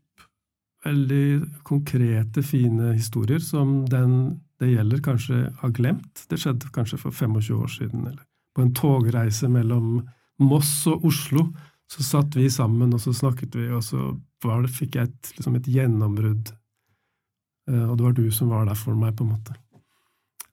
veldig 0.85 1.61
konkrete, 1.65 2.43
fine 2.45 2.93
historier 2.93 3.41
som 3.43 3.83
den 3.89 4.41
det 4.59 4.71
gjelder, 4.71 5.01
kanskje 5.03 5.39
har 5.59 5.71
glemt. 5.75 6.25
Det 6.29 6.39
skjedde 6.39 6.71
kanskje 6.75 6.99
for 7.01 7.11
25 7.11 7.57
år 7.59 7.71
siden. 7.71 8.07
eller 8.07 8.23
På 8.55 8.61
en 8.61 8.73
togreise 8.73 9.49
mellom 9.51 10.05
Moss 10.39 10.87
og 10.87 11.03
Oslo 11.05 11.49
så 11.91 12.03
satt 12.03 12.35
vi 12.35 12.49
sammen, 12.49 12.93
og 12.93 13.01
så 13.01 13.13
snakket 13.13 13.55
vi, 13.55 13.67
og 13.69 13.83
så 13.83 14.15
det, 14.45 14.71
fikk 14.73 14.95
jeg 14.95 15.09
et, 15.09 15.33
liksom 15.37 15.55
et 15.57 15.67
gjennombrudd. 15.67 16.49
Eh, 17.69 17.85
og 17.89 17.97
det 17.97 18.05
var 18.05 18.15
du 18.17 18.25
som 18.31 18.49
var 18.49 18.65
der 18.65 18.77
for 18.77 18.97
meg, 18.97 19.15
på 19.17 19.25
en 19.25 19.33
måte. 19.33 19.55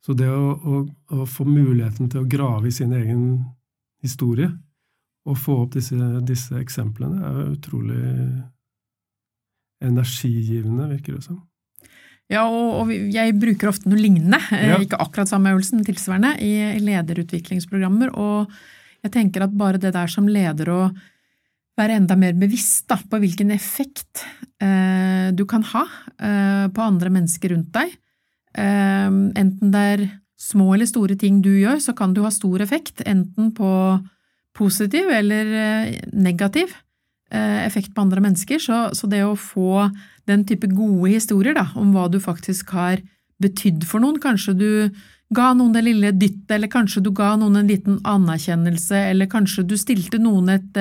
Så 0.03 0.17
det 0.19 0.29
å, 0.29 0.53
å, 0.57 0.83
å 1.15 1.27
få 1.29 1.47
muligheten 1.47 2.11
til 2.11 2.23
å 2.23 2.29
grave 2.29 2.69
i 2.69 2.75
sin 2.75 2.93
egen 2.97 3.25
historie, 4.03 4.51
og 5.29 5.39
få 5.39 5.61
opp 5.63 5.77
disse, 5.77 5.97
disse 6.27 6.57
eksemplene, 6.59 7.21
er 7.23 7.53
utrolig 7.53 8.03
energigivende, 9.83 10.91
virker 10.95 11.17
det 11.17 11.25
som. 11.27 11.41
Ja, 12.33 12.47
og, 12.49 12.69
og, 12.81 12.93
jeg 12.93 13.35
bruker 13.41 13.73
ofte 13.73 13.91
noe 13.91 14.01
lignende, 14.01 14.39
eh, 14.55 14.71
ja. 14.71 14.79
ikke 14.81 15.01
akkurat 15.03 15.31
samme 15.31 15.53
øvelsen, 15.53 15.83
tilsvarende, 15.87 16.37
i 16.41 16.81
lederutviklingsprogrammer. 16.81 18.15
Og 18.17 18.53
jeg 19.05 19.15
tenker 19.19 19.45
at 19.45 19.57
bare 19.59 19.81
det 19.83 19.93
der 19.97 20.11
som 20.11 20.31
leder 20.31 20.71
å 20.73 20.83
være 21.79 21.97
enda 21.99 22.17
mer 22.21 22.37
bevisst 22.37 22.87
da, 22.93 22.99
på 23.01 23.21
hvilken 23.21 23.53
effekt 23.55 24.25
eh, 24.63 25.33
du 25.33 25.45
kan 25.49 25.65
ha 25.73 25.85
eh, 26.21 26.67
på 26.73 26.85
andre 26.85 27.13
mennesker 27.13 27.55
rundt 27.55 27.73
deg, 27.75 27.95
eh, 28.61 29.09
enten 29.09 29.73
det 29.73 29.87
er 29.95 30.09
små 30.43 30.73
eller 30.75 30.89
store 30.91 31.17
ting 31.19 31.41
du 31.45 31.53
gjør, 31.55 31.79
så 31.83 31.95
kan 31.97 32.15
du 32.15 32.23
ha 32.25 32.33
stor 32.35 32.63
effekt, 32.65 33.05
enten 33.09 33.53
på 33.57 33.71
positiv 34.57 35.11
eller 35.13 35.53
eh, 35.59 36.01
negativ. 36.13 36.75
Eh, 37.33 37.67
effekt 37.67 37.95
på 37.95 38.03
andre 38.03 38.21
mennesker. 38.21 38.61
Så, 38.61 38.79
så, 38.93 39.09
det 39.09 39.23
å 39.25 39.39
få 39.39 39.87
den 40.29 40.45
type 40.45 40.69
gode 40.69 41.15
historier 41.15 41.57
da, 41.57 41.71
om 41.81 41.95
hva 41.95 42.05
du 42.13 42.19
faktisk 42.21 42.75
har 42.77 43.01
betydd 43.41 43.87
for 43.89 44.05
noen, 44.05 44.19
kanskje 44.21 44.53
du 44.53 44.69
ga 45.33 45.55
noen 45.57 45.73
det 45.73 45.81
lille 45.87 46.11
dyttet, 46.13 46.51
eller 46.59 46.69
kanskje 46.69 47.01
du 47.07 47.09
ga 47.17 47.31
noen 47.41 47.63
en 47.63 47.71
liten 47.71 47.97
anerkjennelse, 48.05 49.01
eller 49.15 49.31
kanskje 49.33 49.65
du 49.65 49.79
stilte 49.81 50.21
noen 50.21 50.53
et 50.53 50.77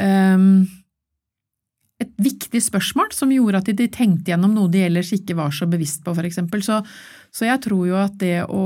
um, 0.00 0.64
et 2.00 2.10
viktig 2.22 2.62
spørsmål 2.62 3.12
som 3.12 3.34
gjorde 3.34 3.60
at 3.60 3.68
de 3.68 3.90
tenkte 3.92 4.32
gjennom 4.32 4.54
noe 4.54 4.72
de 4.72 4.86
ellers 4.86 5.10
ikke 5.12 5.36
var 5.36 5.52
så 5.52 5.68
bevisst 5.68 6.00
på, 6.06 6.14
eksempel. 6.22 6.62
Så, 6.64 6.80
så 7.34 7.44
jeg 7.44 7.60
tror 7.66 7.84
jo 7.90 7.98
at 8.00 8.16
det 8.22 8.46
å 8.46 8.64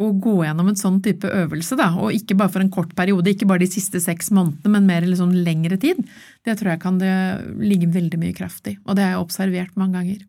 å 0.00 0.10
gå 0.16 0.34
gjennom 0.44 0.70
en 0.70 0.78
sånn 0.78 0.98
type 1.04 1.28
øvelse, 1.28 1.76
da, 1.78 1.90
og 2.00 2.14
ikke 2.16 2.36
bare 2.40 2.52
for 2.54 2.64
en 2.64 2.72
kort 2.72 2.94
periode, 2.96 3.34
ikke 3.34 3.48
bare 3.50 3.64
de 3.64 3.70
siste 3.70 4.00
seks 4.02 4.30
månedene, 4.32 4.72
men 4.72 4.88
mer 4.88 5.04
liksom 5.06 5.34
lengre 5.36 5.76
tid, 5.80 6.00
det 6.46 6.56
tror 6.58 6.72
jeg 6.72 6.82
kan 6.82 7.00
det 7.02 7.12
ligge 7.60 7.90
veldig 7.92 8.20
mye 8.22 8.36
kraft 8.36 8.70
i. 8.70 8.78
Og 8.86 8.96
det 8.96 9.04
har 9.04 9.14
jeg 9.14 9.24
observert 9.26 9.76
mange 9.80 9.98
ganger. 9.98 10.22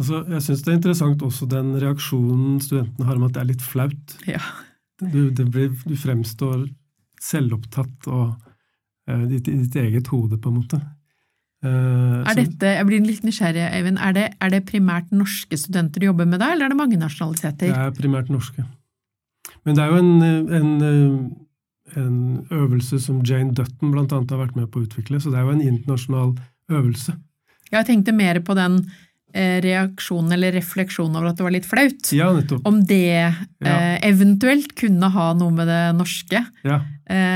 Altså, 0.00 0.24
jeg 0.32 0.42
syns 0.42 0.64
det 0.64 0.72
er 0.72 0.78
interessant 0.80 1.22
også 1.22 1.46
den 1.50 1.74
reaksjonen 1.78 2.56
studentene 2.64 3.06
har 3.06 3.20
om 3.20 3.28
at 3.28 3.36
det 3.36 3.44
er 3.44 3.50
litt 3.52 3.62
flaut. 3.62 4.16
Ja. 4.26 4.40
Du, 4.98 5.30
blir, 5.30 5.70
du 5.84 5.94
fremstår 5.98 6.64
selvopptatt 7.22 8.08
og 8.10 8.32
uh, 9.10 9.24
ditt, 9.30 9.46
ditt 9.46 9.76
eget 9.78 10.10
hode, 10.10 10.40
på 10.40 10.50
en 10.50 10.58
måte. 10.62 10.80
Uh, 11.64 12.20
er 12.28 12.36
dette, 12.36 12.72
jeg 12.76 12.86
blir 12.88 13.04
litt 13.04 13.24
nysgjerrig, 13.24 13.62
Eivind. 13.72 14.00
Er 14.02 14.16
det, 14.16 14.24
er 14.36 14.52
det, 14.52 14.64
primært 14.68 15.12
norske 15.14 15.56
studenter 15.56 16.02
du 16.02 16.10
jobber 16.10 16.28
med 16.28 16.42
da, 16.42 16.52
eller 16.52 16.68
er 16.68 16.74
det 16.74 16.80
mange 16.80 16.98
nasjonaliteter? 17.00 17.70
Det 17.70 17.86
er 17.86 17.94
primært 17.96 18.28
norske. 18.32 18.66
Men 19.64 19.78
det 19.78 19.84
er 19.84 19.94
jo 19.94 20.02
en, 20.02 20.50
en, 20.58 20.74
en 21.96 22.18
øvelse 22.52 23.00
som 23.00 23.22
Jane 23.24 23.54
Dutton 23.56 23.96
annet 23.96 24.34
har 24.34 24.42
vært 24.42 24.58
med 24.58 24.68
på 24.72 24.82
å 24.82 24.84
utvikle, 24.84 25.22
så 25.22 25.32
det 25.32 25.40
er 25.40 25.48
jo 25.48 25.56
en 25.56 25.64
internasjonal 25.64 26.36
øvelse. 26.74 27.16
Jeg 27.72 27.88
tenkte 27.88 28.12
mer 28.16 28.42
på 28.44 28.56
den 28.58 28.82
reaksjonen 29.34 30.36
eller 30.36 30.54
refleksjonen 30.54 31.16
over 31.18 31.32
at 31.32 31.38
det 31.38 31.46
var 31.46 31.54
litt 31.56 31.66
flaut. 31.66 32.10
Ja, 32.14 32.28
nettopp. 32.36 32.62
Om 32.68 32.84
det 32.86 33.00
ja. 33.02 33.32
eh, 33.66 33.96
eventuelt 34.06 34.76
kunne 34.78 35.10
ha 35.10 35.32
noe 35.34 35.54
med 35.54 35.66
det 35.70 35.82
norske. 35.98 36.44
Ja. 36.62 36.78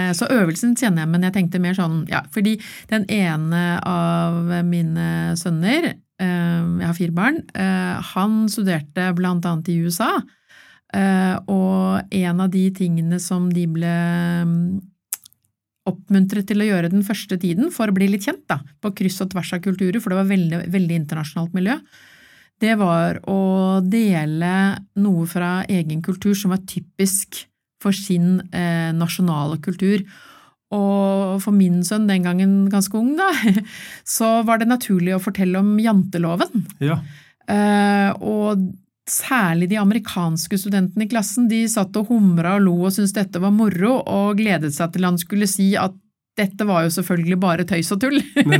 Eh, 0.08 0.16
så 0.16 0.28
øvelsen 0.32 0.74
kjenner 0.78 1.04
jeg, 1.04 1.12
men 1.12 1.26
jeg 1.26 1.36
tenkte 1.36 1.62
mer 1.62 1.76
sånn 1.76 2.02
ja, 2.10 2.24
fordi 2.34 2.56
den 2.90 3.06
ene 3.12 3.78
av 3.86 4.52
mine 4.68 5.36
sønner, 5.38 5.92
eh, 5.92 6.60
jeg 6.80 6.86
har 6.86 6.98
fire 6.98 7.16
barn, 7.16 7.42
eh, 7.54 8.12
han 8.14 8.44
studerte 8.52 9.12
blant 9.18 9.46
annet 9.48 9.72
i 9.72 9.80
USA. 9.84 10.16
Og 10.88 12.14
en 12.16 12.38
av 12.40 12.48
de 12.48 12.62
tingene 12.72 13.18
som 13.20 13.50
de 13.52 13.66
ble 13.68 13.96
oppmuntret 15.84 16.46
til 16.48 16.64
å 16.64 16.68
gjøre 16.68 16.88
den 16.88 17.04
første 17.04 17.36
tiden 17.36 17.68
for 17.74 17.92
å 17.92 17.96
bli 17.96 18.08
litt 18.08 18.24
kjent, 18.24 18.46
da, 18.48 18.56
på 18.80 18.94
kryss 18.96 19.20
og 19.20 19.28
tvers 19.34 19.52
av 19.52 19.60
kulturer, 19.66 20.00
for 20.00 20.14
det 20.14 20.20
var 20.22 20.30
veldig, 20.30 20.62
veldig 20.72 20.96
internasjonalt 21.02 21.52
miljø, 21.52 21.76
det 22.64 22.72
var 22.80 23.20
å 23.28 23.38
dele 23.84 24.54
noe 24.96 25.28
fra 25.28 25.52
egen 25.68 26.00
kultur 26.02 26.32
som 26.32 26.56
var 26.56 26.64
typisk 26.64 27.44
for 27.82 27.96
sin 27.96 28.40
eh, 28.52 28.90
nasjonale 28.96 29.60
kultur. 29.64 30.02
Og 30.74 31.38
for 31.40 31.54
min 31.56 31.80
sønn, 31.86 32.08
den 32.10 32.26
gangen 32.26 32.56
ganske 32.72 32.98
ung, 32.98 33.14
da, 33.16 33.30
så 34.16 34.42
var 34.48 34.60
det 34.60 34.68
naturlig 34.68 35.14
å 35.16 35.22
fortelle 35.22 35.62
om 35.62 35.78
janteloven. 35.80 36.66
Ja. 36.84 37.00
Eh, 37.48 38.10
og 38.20 38.68
særlig 39.08 39.70
de 39.70 39.78
amerikanske 39.80 40.58
studentene 40.60 41.06
i 41.06 41.10
klassen, 41.10 41.48
de 41.48 41.62
satt 41.70 41.96
og 41.96 42.10
humra 42.12 42.58
og 42.58 42.66
lo 42.66 42.74
og 42.82 42.92
syntes 42.92 43.16
dette 43.16 43.40
var 43.40 43.54
moro, 43.54 44.02
og 44.04 44.36
gledet 44.40 44.74
seg 44.76 44.92
til 44.92 45.08
han 45.08 45.16
skulle 45.20 45.48
si 45.48 45.72
at 45.80 45.96
dette 46.38 46.66
var 46.68 46.86
jo 46.86 46.92
selvfølgelig 46.94 47.38
bare 47.42 47.66
tøys 47.68 47.90
og 47.94 48.00
tull. 48.02 48.18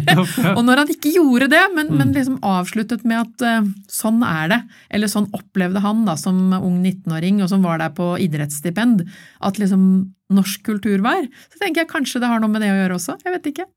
og 0.56 0.60
når 0.66 0.82
han 0.82 0.92
ikke 0.92 1.14
gjorde 1.14 1.50
det, 1.54 1.62
men, 1.76 1.92
mm. 1.92 1.96
men 2.00 2.12
liksom 2.16 2.36
avsluttet 2.46 3.06
med 3.08 3.22
at 3.22 3.46
uh, 3.46 3.70
sånn 3.92 4.20
er 4.26 4.52
det, 4.52 4.60
eller 4.94 5.12
sånn 5.12 5.30
opplevde 5.36 5.82
han 5.84 6.04
da 6.08 6.18
som 6.20 6.52
ung 6.58 6.82
19-åring 6.82 7.42
og 7.44 7.50
som 7.52 7.64
var 7.66 7.82
der 7.82 7.94
på 7.96 8.12
idrettsstipend, 8.24 9.06
at 9.46 9.62
liksom 9.62 9.88
norsk 10.34 10.66
kultur 10.66 11.00
var, 11.04 11.24
så 11.48 11.62
tenker 11.62 11.84
jeg 11.84 11.92
kanskje 11.94 12.20
det 12.22 12.30
har 12.30 12.42
noe 12.42 12.52
med 12.52 12.64
det 12.64 12.74
å 12.74 12.78
gjøre 12.82 12.98
også. 12.98 13.16
Jeg 13.24 13.36
vet 13.38 13.50
ikke. 13.52 13.68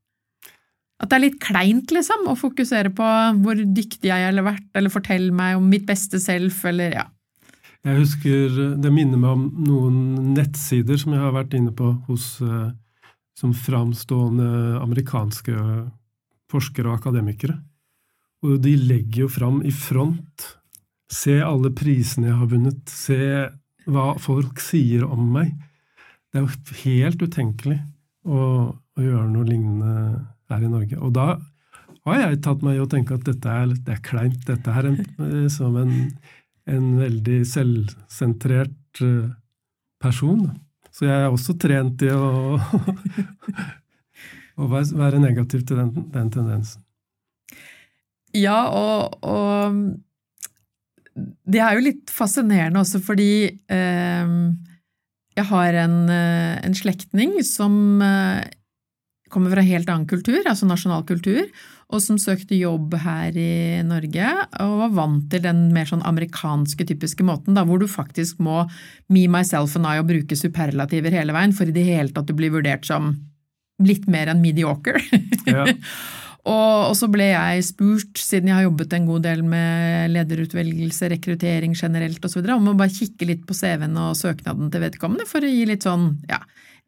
At 1.01 1.09
det 1.09 1.17
er 1.17 1.23
litt 1.23 1.39
kleint, 1.41 1.93
liksom, 1.95 2.27
å 2.29 2.37
fokusere 2.37 2.91
på 2.93 3.07
hvor 3.41 3.57
dyktig 3.57 4.11
jeg 4.11 4.27
har 4.27 4.45
vært, 4.45 4.67
eller 4.77 4.93
fortelle 4.93 5.33
meg 5.33 5.57
om 5.57 5.65
mitt 5.71 5.87
beste 5.89 6.21
selv, 6.21 6.53
eller 6.69 6.99
ja. 6.99 7.07
Jeg 7.81 7.97
husker 7.97 8.57
Det 8.77 8.91
minner 8.93 9.17
meg 9.17 9.31
om 9.33 9.45
noen 9.65 9.95
nettsider 10.35 10.99
som 11.01 11.15
jeg 11.15 11.23
har 11.23 11.33
vært 11.33 11.55
inne 11.57 11.71
på 11.73 11.95
hos 12.05 12.35
uh, 12.45 12.69
som 13.37 13.53
framstående 13.55 14.79
amerikanske 14.81 15.55
forskere 16.51 16.91
og 16.91 16.99
akademikere. 16.99 17.57
Og 18.45 18.57
de 18.63 18.73
legger 18.79 19.25
jo 19.25 19.31
fram 19.31 19.61
i 19.65 19.73
front 19.75 20.49
Se 21.11 21.33
alle 21.43 21.73
prisene 21.75 22.29
jeg 22.29 22.39
har 22.39 22.47
vunnet. 22.47 22.87
Se 22.87 23.17
hva 23.91 24.13
folk 24.23 24.61
sier 24.63 25.03
om 25.03 25.25
meg. 25.33 25.49
Det 26.31 26.39
er 26.39 26.45
jo 26.45 26.77
helt 26.85 27.25
utenkelig 27.25 27.81
å, 28.23 28.37
å 28.71 29.03
gjøre 29.03 29.25
noe 29.33 29.47
lignende 29.49 30.21
her 30.51 30.63
i 30.63 30.71
Norge. 30.71 30.99
Og 31.03 31.11
da 31.17 31.33
har 32.07 32.21
jeg 32.21 32.39
tatt 32.45 32.63
meg 32.65 32.79
i 32.79 32.83
å 32.83 32.89
tenke 32.89 33.17
at 33.17 33.27
dette 33.27 33.51
er, 33.51 33.73
det 33.75 33.97
er 33.97 34.03
kleint. 34.05 34.39
Dette 34.47 34.71
er 34.71 34.87
en, 34.87 34.99
eh, 35.27 35.47
som 35.51 35.75
en, 35.81 35.93
en 36.71 36.87
veldig 37.01 37.41
selvsentrert 37.51 39.03
eh, 39.03 39.33
person. 40.01 40.47
Så 40.91 41.07
jeg 41.07 41.17
er 41.17 41.31
også 41.31 41.55
trent 41.59 42.03
i 42.03 42.11
å, 42.11 42.57
å 44.61 44.69
være 44.71 45.21
negativ 45.23 45.63
til 45.67 45.79
den, 45.79 45.91
den 46.11 46.31
tendensen. 46.33 46.83
Ja, 48.35 48.69
og, 48.71 49.17
og 49.27 49.79
det 51.51 51.59
er 51.59 51.75
jo 51.75 51.85
litt 51.85 52.11
fascinerende 52.13 52.83
også 52.83 53.01
fordi 53.03 53.31
eh, 53.51 54.35
jeg 55.37 55.47
har 55.49 55.79
en, 55.85 55.97
eh, 56.11 56.55
en 56.63 56.75
slektning 56.75 57.37
som 57.47 57.73
eh, 58.03 58.43
kommer 59.31 59.53
fra 59.53 59.63
helt 59.65 59.89
annen 59.89 60.07
kultur, 60.09 60.41
altså 60.43 60.67
nasjonal 60.69 61.05
kultur, 61.07 61.47
og 61.91 62.03
som 62.03 62.19
søkte 62.21 62.55
jobb 62.55 62.95
her 63.03 63.35
i 63.35 63.81
Norge, 63.87 64.29
og 64.63 64.77
var 64.83 64.93
vant 64.95 65.27
til 65.31 65.43
den 65.43 65.65
mer 65.75 65.89
sånn 65.89 66.05
amerikanske 66.07 66.87
typiske 66.93 67.25
måten, 67.27 67.57
da, 67.57 67.65
hvor 67.67 67.81
du 67.81 67.87
faktisk 67.91 68.39
må 68.43 68.63
me, 69.11 69.25
myself 69.31 69.75
and 69.79 69.89
I 69.89 69.99
og 69.99 70.07
bruke 70.11 70.37
superlativer 70.39 71.13
hele 71.15 71.35
veien 71.35 71.55
for 71.55 71.67
i 71.67 71.75
det 71.75 71.87
hele 71.87 72.13
tatt 72.15 72.29
du 72.29 72.37
blir 72.37 72.53
vurdert 72.53 72.87
som 72.87 73.13
litt 73.81 74.07
mer 74.11 74.31
enn 74.31 74.43
mediocre. 74.43 75.01
Ja. 75.49 75.67
Og, 76.41 76.89
og, 76.89 76.95
så 76.97 77.05
ble 77.11 77.27
jeg 77.27 77.65
spurt, 77.67 78.17
siden 78.17 78.49
jeg 78.49 78.57
har 78.57 78.63
jobbet 78.65 78.95
en 78.97 79.05
god 79.05 79.25
del 79.27 79.43
med 79.45 80.09
lederutvelgelse, 80.15 81.11
rekruttering 81.13 81.75
generelt 81.77 82.23
osv., 82.25 82.41
om 82.55 82.71
å 82.71 82.77
bare 82.79 82.93
kikke 82.95 83.27
litt 83.29 83.43
på 83.45 83.53
CV-en 83.53 83.99
og 84.01 84.17
søknaden 84.17 84.71
til 84.73 84.81
vedkommende 84.81 85.27
for 85.29 85.45
å 85.45 85.51
gi 85.51 85.67
litt 85.69 85.85
sånn, 85.85 86.07
ja, 86.31 86.39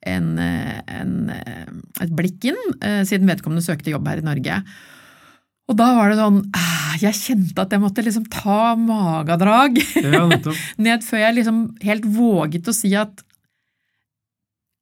en, 0.10 0.34
en, 0.40 1.14
et 1.34 2.14
blikk 2.16 2.50
inn, 2.52 2.60
eh, 2.84 3.02
siden 3.08 3.30
vedkommende 3.30 3.66
søkte 3.66 3.94
jobb 3.94 4.08
her 4.10 4.22
i 4.22 4.26
Norge. 4.26 4.62
Og 5.72 5.78
da 5.80 5.90
var 5.96 6.12
det 6.12 6.18
sånn 6.20 6.42
ah, 6.60 6.96
Jeg 7.00 7.16
kjente 7.16 7.64
at 7.64 7.72
jeg 7.72 7.80
måtte 7.80 8.04
liksom 8.04 8.26
ta 8.32 8.74
magadrag 8.76 9.78
ja, 9.96 10.26
ned 10.86 11.06
før 11.06 11.22
jeg 11.22 11.38
liksom 11.38 11.62
helt 11.86 12.08
våget 12.18 12.68
å 12.68 12.76
si 12.76 12.92
at 13.00 13.24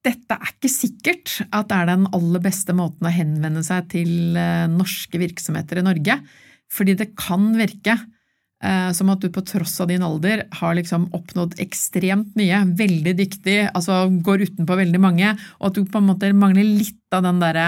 dette 0.01 0.33
er 0.33 0.49
ikke 0.55 0.71
sikkert 0.71 1.35
at 1.53 1.67
det 1.69 1.77
er 1.77 1.91
den 1.91 2.07
aller 2.17 2.41
beste 2.41 2.73
måten 2.73 3.05
å 3.05 3.13
henvende 3.13 3.61
seg 3.65 3.91
til 3.91 4.37
eh, 4.39 4.65
norske 4.71 5.19
virksomheter 5.21 5.77
i 5.77 5.85
Norge. 5.85 6.15
Fordi 6.73 6.95
det 6.97 7.11
kan 7.19 7.51
virke 7.53 7.93
eh, 7.93 8.07
som 8.93 9.09
at 9.09 9.23
du 9.23 9.31
på 9.33 9.41
tross 9.41 9.79
av 9.81 9.87
din 9.89 10.03
alder 10.05 10.43
har 10.59 10.75
liksom 10.77 11.07
oppnådd 11.17 11.55
ekstremt 11.63 12.35
mye, 12.37 12.59
veldig 12.77 13.15
dyktig, 13.17 13.55
altså 13.71 14.03
går 14.21 14.43
utenpå 14.45 14.77
veldig 14.77 15.01
mange, 15.01 15.31
og 15.57 15.71
at 15.71 15.79
du 15.79 15.89
på 15.89 15.97
en 15.97 16.09
måte 16.11 16.29
mangler 16.37 16.67
litt 16.67 17.17
av 17.17 17.25
den 17.25 17.41
derre 17.41 17.65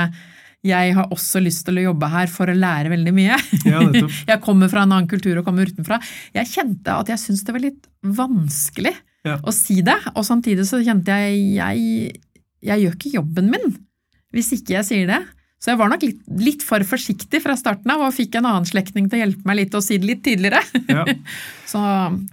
jeg 0.64 0.94
har 0.96 1.10
også 1.12 1.42
lyst 1.44 1.66
til 1.68 1.82
å 1.82 1.88
jobbe 1.90 2.08
her 2.08 2.30
for 2.32 2.48
å 2.48 2.56
lære 2.56 2.92
veldig 2.94 3.14
mye. 3.16 3.38
Ja, 3.68 3.82
jeg 4.32 4.40
kommer 4.44 4.72
fra 4.72 4.86
en 4.86 4.94
annen 4.96 5.10
kultur 5.12 5.36
og 5.40 5.48
kommer 5.48 5.68
utenfra. 5.68 6.00
Jeg 6.36 6.52
kjente 6.54 6.96
at 6.96 7.12
jeg 7.12 7.20
syntes 7.20 7.44
det 7.44 7.56
var 7.56 7.66
litt 7.66 7.90
vanskelig 8.04 8.94
ja. 9.28 9.38
å 9.44 9.54
si 9.56 9.82
det, 9.84 9.98
og 10.16 10.24
samtidig 10.28 10.66
så 10.70 10.80
kjente 10.84 11.18
jeg 11.26 11.42
jeg, 11.58 12.14
jeg 12.64 12.86
gjør 12.86 12.96
ikke 13.00 13.16
jobben 13.18 13.52
min 13.52 13.74
hvis 14.34 14.50
ikke 14.56 14.80
jeg 14.80 14.88
sier 14.88 15.10
det. 15.12 15.20
Så 15.64 15.72
jeg 15.72 15.80
var 15.80 15.94
nok 15.94 16.02
litt, 16.04 16.24
litt 16.44 16.64
for 16.66 16.84
forsiktig 16.84 17.40
fra 17.40 17.56
starten 17.56 17.92
av 17.94 18.02
og 18.04 18.12
fikk 18.12 18.36
en 18.36 18.50
annen 18.50 18.68
slektning 18.68 19.06
til 19.08 19.22
å 19.22 19.24
hjelpe 19.24 19.48
meg 19.48 19.62
litt 19.62 19.78
og 19.78 19.86
si 19.86 19.96
det 19.96 20.10
litt 20.10 20.24
tidligere. 20.26 20.60
Ja. 20.92 21.06
så, 21.72 21.84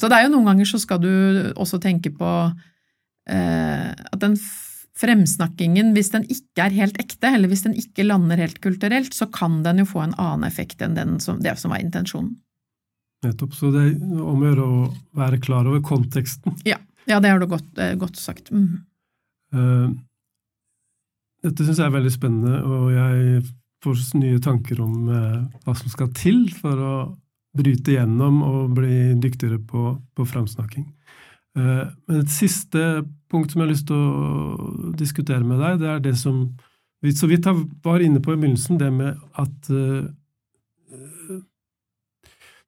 så, 0.00 0.10
det 0.10 0.16
er 0.16 0.26
jo 0.26 0.32
noen 0.32 0.50
ganger 0.50 0.66
så 0.66 0.80
skal 0.82 0.98
du 1.04 1.12
også 1.54 1.78
tenke 1.82 2.10
på 2.10 2.32
eh, 3.30 3.86
at 3.94 4.18
den 4.24 4.34
fremsnakkingen, 5.00 5.94
hvis 5.94 6.10
den 6.12 6.26
ikke 6.26 6.66
er 6.66 6.76
helt 6.76 6.98
ekte, 7.00 7.30
eller 7.30 7.48
hvis 7.52 7.62
den 7.68 7.78
ikke 7.78 8.04
lander 8.08 8.42
helt 8.42 8.58
kulturelt, 8.64 9.14
så 9.16 9.30
kan 9.32 9.62
den 9.64 9.84
jo 9.84 9.88
få 9.88 10.02
en 10.04 10.18
annen 10.18 10.48
effekt 10.48 10.82
enn 10.84 11.16
som, 11.22 11.38
det 11.40 11.54
som 11.62 11.72
var 11.72 11.84
intensjonen. 11.84 12.34
Nettopp. 13.24 13.54
Så 13.54 13.70
det 13.70 13.86
er 13.86 14.20
om 14.20 14.42
å 14.42 14.46
gjøre 14.48 14.66
å 14.66 14.84
være 15.22 15.40
klar 15.44 15.70
over 15.70 15.82
konteksten. 15.86 16.58
Ja, 16.66 16.80
ja 17.06 17.22
det 17.22 17.30
har 17.30 17.40
du 17.40 17.46
godt, 17.50 17.70
eh, 17.78 17.94
godt 18.00 18.18
sagt. 18.18 18.50
Mm. 18.50 18.80
Uh, 19.54 19.90
dette 21.44 21.64
syns 21.64 21.81
jeg 21.81 21.88
er 21.88 21.96
veldig 21.96 22.12
spennende, 22.12 22.61
og 22.66 22.92
jeg 22.94 23.42
får 23.85 24.00
nye 24.20 24.40
tanker 24.44 24.81
om 24.85 25.09
uh, 25.09 25.42
hva 25.64 25.74
som 25.76 25.92
skal 25.92 26.11
til 26.16 26.44
for 26.53 26.81
å 26.85 26.94
bryte 27.57 27.96
gjennom 27.96 28.42
og 28.46 28.74
bli 28.76 29.16
dyktigere 29.20 29.59
på, 29.59 29.94
på 30.14 30.26
framsnakking. 30.29 30.87
Uh, 31.59 31.88
men 32.07 32.20
et 32.20 32.33
siste 32.33 33.03
punkt 33.31 33.53
som 33.53 33.62
jeg 33.62 33.66
har 33.66 33.72
lyst 33.72 33.88
til 33.88 33.96
å 33.96 34.92
diskutere 34.98 35.46
med 35.46 35.62
deg, 35.62 35.81
det 35.81 35.90
er 35.94 36.05
det 36.05 36.16
som 36.20 36.44
vi 37.00 37.14
så 37.16 37.29
vidt 37.31 37.48
var 37.85 38.03
inne 38.05 38.20
på 38.20 38.35
i 38.35 38.37
begynnelsen, 38.37 38.79
det 38.81 38.90
med 38.92 39.16
at 39.40 39.70
uh, 39.72 40.05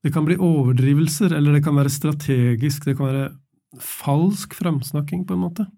det 0.02 0.10
kan 0.14 0.24
bli 0.26 0.38
overdrivelser, 0.40 1.36
eller 1.36 1.58
det 1.58 1.62
kan 1.66 1.76
være 1.78 1.92
strategisk, 1.92 2.88
det 2.88 2.96
kan 2.98 3.10
være 3.10 3.28
falsk 3.78 4.56
framsnakking, 4.58 5.22
på 5.28 5.36
en 5.36 5.44
måte. 5.44 5.68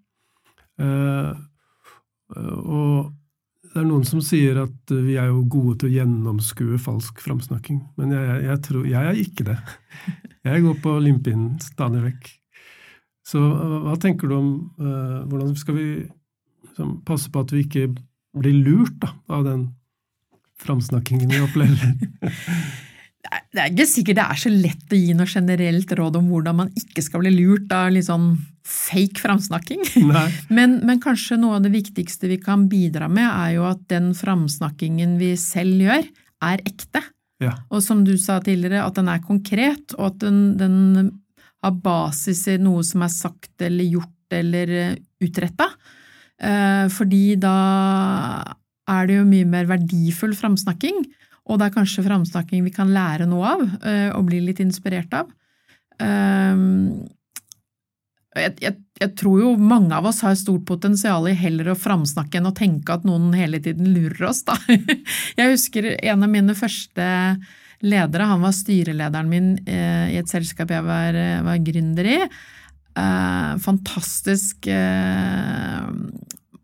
Uh, 2.33 2.57
og 2.63 3.69
det 3.73 3.81
er 3.81 3.87
noen 3.89 4.05
som 4.07 4.21
sier 4.23 4.61
at 4.61 4.93
vi 4.93 5.17
er 5.19 5.29
jo 5.29 5.43
gode 5.51 5.81
til 5.81 5.89
å 5.89 5.95
gjennomskue 5.97 6.79
falsk 6.79 7.19
framsnakking, 7.23 7.81
men 7.99 8.13
jeg, 8.15 8.39
jeg, 8.45 8.61
tror, 8.69 8.87
jeg 8.87 9.11
er 9.11 9.19
ikke 9.19 9.49
det. 9.51 9.59
Jeg 10.45 10.61
går 10.61 10.75
på 10.77 10.91
limpinnen 11.01 11.55
stadig 11.57 12.03
vekk. 12.03 12.27
Så 13.25 13.39
hva 13.41 13.95
tenker 13.97 14.29
du 14.29 14.35
om 14.37 14.49
uh, 14.77 15.23
hvordan 15.25 15.55
skal 15.57 15.73
vi 15.79 15.87
liksom, 16.05 16.99
passe 17.07 17.31
på 17.33 17.41
at 17.41 17.53
vi 17.55 17.63
ikke 17.65 17.87
blir 18.37 18.59
lurt 18.61 18.93
da, 19.01 19.09
av 19.33 19.47
den 19.47 19.63
framsnakkingen 20.61 21.33
vi 21.33 21.41
opplever? 21.41 21.95
det 23.53 23.61
er 23.63 23.71
ikke 23.71 23.87
sikkert 23.89 24.19
det 24.19 24.25
er 24.25 24.41
så 24.41 24.51
lett 24.51 24.93
å 24.93 24.99
gi 24.99 25.15
noe 25.17 25.29
generelt 25.29 25.93
råd 25.99 26.19
om 26.19 26.29
hvordan 26.31 26.59
man 26.61 26.73
ikke 26.77 27.03
skal 27.05 27.23
bli 27.23 27.33
lurt 27.35 27.71
av 27.75 27.93
litt 27.95 28.07
sånn 28.07 28.35
fake 28.65 29.21
framsnakking. 29.21 29.83
Men, 30.57 30.79
men, 30.85 31.01
kanskje 31.01 31.37
noe 31.37 31.59
av 31.59 31.65
det 31.65 31.73
viktigste 31.75 32.29
vi 32.31 32.39
kan 32.41 32.65
bidra 32.69 33.07
med, 33.11 33.27
er 33.27 33.51
jo 33.59 33.67
at 33.69 33.83
den 33.91 34.09
framsnakkingen 34.17 35.19
vi 35.21 35.35
selv 35.39 35.83
gjør, 35.85 36.07
er 36.45 36.63
ekte. 36.65 37.03
Ja. 37.43 37.53
Og 37.69 37.83
som 37.85 38.01
du 38.07 38.15
sa 38.21 38.39
tidligere, 38.43 38.85
at 38.85 38.97
den 38.97 39.09
er 39.11 39.21
konkret, 39.23 39.93
og 39.99 40.09
at 40.13 40.19
den, 40.23 40.39
den 40.57 41.11
har 41.65 41.77
basis 41.83 42.45
i 42.51 42.57
noe 42.61 42.83
som 42.85 43.05
er 43.05 43.13
sagt 43.13 43.65
eller 43.65 43.85
gjort 43.85 44.35
eller 44.35 44.73
eh, 44.73 44.95
utretta. 45.23 45.69
Eh, 46.41 46.85
fordi 46.93 47.37
da 47.41 47.57
er 48.91 49.07
det 49.09 49.19
jo 49.19 49.27
mye 49.29 49.47
mer 49.49 49.69
verdifull 49.69 50.35
framsnakking, 50.37 51.05
og 51.45 51.59
det 51.59 51.67
er 51.67 51.75
kanskje 51.75 52.05
framsnakking 52.05 52.65
vi 52.65 52.73
kan 52.73 52.89
lære 52.93 53.27
noe 53.29 53.53
av 53.55 53.65
eh, 53.85 54.09
og 54.15 54.25
bli 54.29 54.41
litt 54.47 54.61
inspirert 54.63 55.13
av. 55.13 55.29
Jeg, 58.35 58.75
jeg, 58.99 59.11
tror 59.15 59.39
jo 59.39 59.51
mange 59.55 59.95
av 59.95 60.07
oss 60.09 60.19
har 60.25 60.35
stort 60.39 60.65
potensial 60.67 61.27
i 61.29 61.35
heller 61.37 61.71
å 61.71 61.77
framsnakke 61.79 62.41
enn 62.41 62.49
å 62.49 62.55
tenke 62.55 62.97
at 62.97 63.05
noen 63.07 63.29
hele 63.37 63.61
tiden 63.63 63.93
lurer 63.95 64.27
oss, 64.29 64.43
da. 64.47 64.57
Jeg 65.39 65.53
husker 65.53 65.93
en 65.95 66.25
av 66.25 66.31
mine 66.31 66.55
første 66.57 67.07
ledere. 67.85 68.27
Han 68.27 68.43
var 68.43 68.55
styrelederen 68.55 69.31
min 69.31 69.49
eh, 69.63 70.15
i 70.15 70.19
et 70.19 70.31
selskap 70.31 70.71
jeg 70.73 70.83
var, 70.85 71.15
eh, 71.15 71.43
var 71.45 71.63
gründer 71.63 72.07
i. 72.11 72.19
Eh, 72.95 73.51
fantastisk 73.63 74.67
eh, 74.71 75.83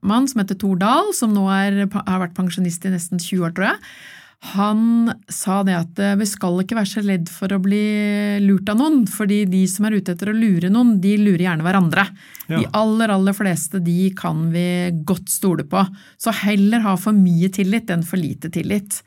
mann 0.02 0.28
som 0.32 0.42
heter 0.42 0.60
Tor 0.60 0.80
Dahl, 0.82 1.12
som 1.16 1.36
nå 1.36 1.46
er, 1.52 1.84
har 1.92 2.24
vært 2.24 2.38
pensjonist 2.38 2.88
i 2.88 2.94
nesten 2.94 3.22
20 3.22 3.48
år, 3.48 3.56
tror 3.56 3.72
jeg. 3.74 3.82
Han 4.42 5.12
sa 5.30 5.60
det 5.62 5.76
at 5.78 6.00
eh, 6.02 6.16
vi 6.18 6.26
skal 6.26 6.64
ikke 6.64 6.80
være 6.80 6.90
så 6.90 7.04
redd 7.06 7.28
for 7.30 7.54
å 7.54 7.60
bli 7.62 7.82
lurt 8.42 8.72
av 8.74 8.80
noen, 8.80 9.04
fordi 9.10 9.44
de 9.50 9.62
som 9.70 9.86
er 9.86 10.00
ute 10.00 10.16
etter 10.16 10.32
å 10.32 10.38
lure 10.38 10.72
noen, 10.74 10.96
de 11.04 11.14
lurer 11.22 11.46
gjerne 11.46 11.66
hverandre. 11.68 12.08
Ja. 12.48 12.58
De 12.58 12.64
aller, 12.80 13.14
aller 13.14 13.38
fleste 13.38 13.84
de 13.86 14.10
kan 14.18 14.48
vi 14.54 14.66
godt 15.06 15.30
stole 15.30 15.68
på. 15.70 15.84
Så 16.18 16.34
heller 16.42 16.82
ha 16.88 16.96
for 16.98 17.14
mye 17.14 17.52
tillit 17.54 17.94
enn 17.94 18.06
for 18.08 18.18
lite 18.22 18.50
tillit. 18.54 19.04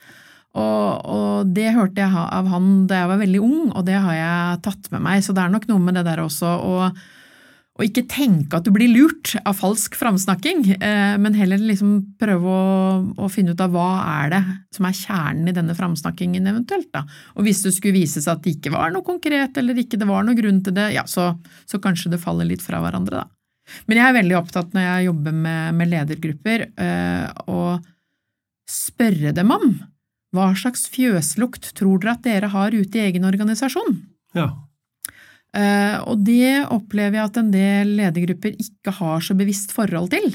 Og, 0.55 1.03
og, 1.03 1.51
det 1.51 1.73
hørte 1.75 2.05
jeg 2.05 2.15
av 2.15 2.47
han 2.53 2.85
da 2.87 3.03
jeg 3.03 3.11
var 3.11 3.23
veldig 3.25 3.43
ung, 3.43 3.73
og 3.75 3.83
det 3.89 3.99
har 3.99 4.15
jeg 4.15 4.63
tatt 4.69 4.87
med 4.95 5.03
meg. 5.03 5.27
Så 5.27 5.35
det 5.35 5.43
er 5.43 5.51
nok 5.51 5.67
noe 5.71 5.83
med 5.83 5.99
det 5.99 6.07
der 6.07 6.23
også 6.23 6.55
å, 6.63 6.77
å 7.75 7.83
ikke 7.83 8.05
tenke 8.07 8.55
at 8.55 8.67
du 8.67 8.71
blir 8.75 8.93
lurt 8.93 9.33
av 9.43 9.57
falsk 9.59 9.97
framsnakking, 9.99 10.61
eh, 10.77 11.15
men 11.19 11.35
heller 11.35 11.59
liksom 11.59 11.97
prøve 12.21 12.53
å, 12.55 12.67
å, 13.19 13.31
finne 13.33 13.57
ut 13.57 13.65
av 13.65 13.73
hva 13.75 13.89
er 14.23 14.35
det 14.37 14.43
som 14.77 14.87
er 14.87 14.95
kjernen 14.95 15.51
i 15.51 15.57
denne 15.57 15.75
framsnakkingen 15.75 16.47
eventuelt. 16.53 16.93
da. 16.95 17.03
Og 17.35 17.49
hvis 17.49 17.65
det 17.67 17.75
skulle 17.75 17.97
vise 17.99 18.23
seg 18.23 18.37
at 18.37 18.45
det 18.45 18.57
ikke 18.59 18.75
var 18.77 18.95
noe 18.95 19.07
konkret, 19.07 19.59
eller 19.59 19.81
ikke 19.83 19.99
det 19.99 20.07
var 20.11 20.23
noe 20.23 20.39
grunn 20.39 20.63
til 20.63 20.77
det, 20.77 20.93
ja, 20.95 21.03
så, 21.11 21.33
så 21.67 21.83
kanskje 21.83 22.15
det 22.15 22.23
faller 22.23 22.47
litt 22.47 22.63
fra 22.63 22.83
hverandre, 22.85 23.25
da. 23.25 23.31
Men 23.89 23.97
jeg 23.97 24.05
er 24.07 24.17
veldig 24.19 24.37
opptatt 24.37 24.75
når 24.77 24.83
jeg 24.85 25.05
jobber 25.07 25.37
med, 25.41 25.77
med 25.79 25.89
ledergrupper, 25.89 26.67
å 27.49 27.65
å 27.65 27.81
spørre 28.71 29.33
dem 29.37 29.53
om 29.55 29.75
hva 30.35 30.51
slags 30.59 30.89
fjøslukt 30.91 31.71
tror 31.79 32.01
dere 32.03 32.17
at 32.17 32.25
dere 32.27 32.51
har 32.55 32.75
ute 32.75 32.99
i 32.99 33.05
egen 33.07 33.27
organisasjon? 33.29 34.01
Ja. 34.35 34.49
Uh, 35.55 36.03
og 36.11 36.25
det 36.27 36.67
opplever 36.75 37.21
jeg 37.21 37.31
at 37.31 37.39
en 37.39 37.53
del 37.55 37.95
ledergrupper 38.01 38.57
ikke 38.59 38.95
har 38.97 39.23
så 39.23 39.37
bevisst 39.39 39.75
forhold 39.75 40.11
til. 40.15 40.33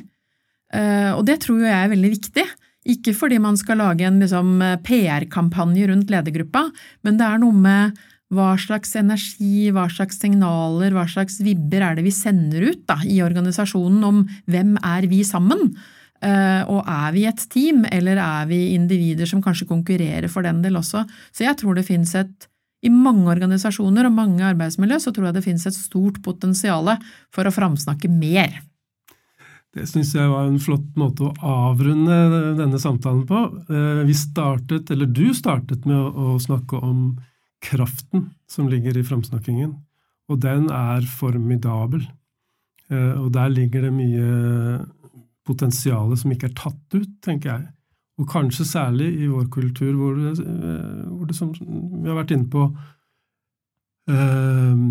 Uh, 0.71 1.17
og 1.17 1.25
det 1.27 1.41
tror 1.43 1.65
jeg 1.65 1.75
er 1.75 1.91
veldig 1.91 2.12
viktig. 2.13 2.45
Ikke 2.89 3.13
fordi 3.17 3.41
man 3.43 3.60
skal 3.60 3.82
lage 3.82 4.08
en 4.08 4.21
liksom, 4.23 4.62
PR-kampanje 4.86 5.89
rundt 5.91 6.13
ledergruppa, 6.13 6.69
men 7.03 7.19
det 7.19 7.27
er 7.27 7.43
noe 7.43 7.58
med 7.67 7.99
hva 8.34 8.53
slags 8.62 8.93
energi, 8.97 9.69
hva 9.73 9.88
slags 9.91 10.19
signaler, 10.21 10.93
hva 10.93 11.05
slags 11.10 11.39
vibber 11.41 11.84
er 11.86 11.97
det 11.97 12.05
vi 12.05 12.13
sender 12.13 12.67
ut 12.69 12.84
da, 12.89 12.99
i 13.01 13.19
organisasjonen 13.25 14.05
om 14.05 14.21
hvem 14.49 14.75
er 14.86 15.08
vi 15.10 15.23
sammen? 15.25 15.71
Eh, 16.19 16.62
og 16.67 16.84
er 16.84 17.13
vi 17.15 17.25
et 17.29 17.41
team, 17.51 17.86
eller 17.89 18.19
er 18.21 18.47
vi 18.49 18.60
individer 18.75 19.29
som 19.29 19.41
kanskje 19.43 19.69
konkurrerer 19.69 20.29
for 20.32 20.45
den 20.45 20.62
del 20.65 20.77
også? 20.77 21.05
Så 21.32 21.45
jeg 21.47 21.58
tror 21.60 21.77
det 21.77 21.88
finnes 21.88 22.13
et 22.19 22.48
i 22.79 22.89
mange 22.93 23.27
organisasjoner 23.33 24.07
og 24.07 24.15
mange 24.15 24.45
arbeidsmiljø 24.47 24.99
så 25.03 25.11
tror 25.15 25.29
jeg 25.29 25.37
det 25.37 25.45
finnes 25.45 25.67
et 25.67 25.75
stort 25.75 26.21
potensial 26.23 26.93
for 27.35 27.47
å 27.47 27.53
framsnakke 27.53 28.11
mer. 28.11 28.61
Det 29.75 29.85
syns 29.85 30.15
jeg 30.15 30.29
var 30.31 30.47
en 30.47 30.61
flott 30.61 30.95
måte 30.97 31.27
å 31.27 31.33
avrunde 31.69 32.15
denne 32.57 32.79
samtalen 32.81 33.25
på. 33.29 33.41
Eh, 33.69 34.01
vi 34.07 34.15
startet, 34.17 34.89
eller 34.89 35.09
du 35.11 35.27
startet 35.37 35.85
med 35.85 35.99
å 35.99 36.39
snakke 36.41 36.79
om 36.81 37.19
kraften 37.61 38.31
som 38.49 38.69
ligger 38.71 38.97
i 38.97 39.03
framsnakkingen, 39.05 39.75
og 40.31 40.39
den 40.41 40.69
er 40.73 41.05
formidabel. 41.05 42.07
Eh, 42.89 43.13
og 43.19 43.29
der 43.35 43.51
ligger 43.53 43.85
det 43.85 43.93
mye 43.93 44.79
potensial 45.45 46.15
som 46.17 46.33
ikke 46.33 46.49
er 46.49 46.57
tatt 46.57 46.97
ut, 46.97 47.11
tenker 47.25 47.51
jeg. 47.51 47.67
Og 48.19 48.27
kanskje 48.27 48.67
særlig 48.67 49.13
i 49.23 49.29
vår 49.32 49.47
kultur, 49.53 49.93
hvor 49.95 50.17
det, 50.17 50.39
eh, 50.43 51.05
hvor 51.08 51.27
det 51.29 51.38
som 51.38 51.53
vi 51.55 52.10
har 52.10 52.17
vært 52.19 52.34
inne 52.36 52.49
på, 52.51 52.65
eh, 54.12 54.82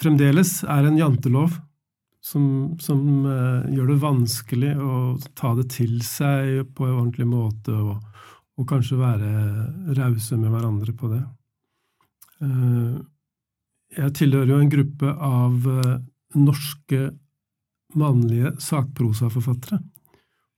fremdeles 0.00 0.62
er 0.64 0.88
en 0.88 0.96
jantelov 0.96 1.58
som, 2.20 2.76
som 2.80 3.00
eh, 3.26 3.70
gjør 3.74 3.92
det 3.92 4.00
vanskelig 4.02 4.74
å 4.76 4.94
ta 5.36 5.54
det 5.58 5.70
til 5.76 6.00
seg 6.04 6.66
på 6.76 6.86
en 6.86 6.98
ordentlig 6.98 7.28
måte, 7.28 7.74
og, 7.74 8.00
og 8.60 8.68
kanskje 8.68 9.00
være 9.00 9.30
rause 9.98 10.38
med 10.40 10.52
hverandre 10.52 10.96
på 10.96 11.12
det. 11.12 11.22
Eh, 12.44 13.00
jeg 14.00 14.14
tilhører 14.20 14.54
jo 14.54 14.60
en 14.62 14.72
gruppe 14.72 15.14
av 15.30 15.66
eh, 15.72 15.96
norske 16.38 17.08
mannlige 17.98 18.54
sakprosaforfattere, 18.62 19.80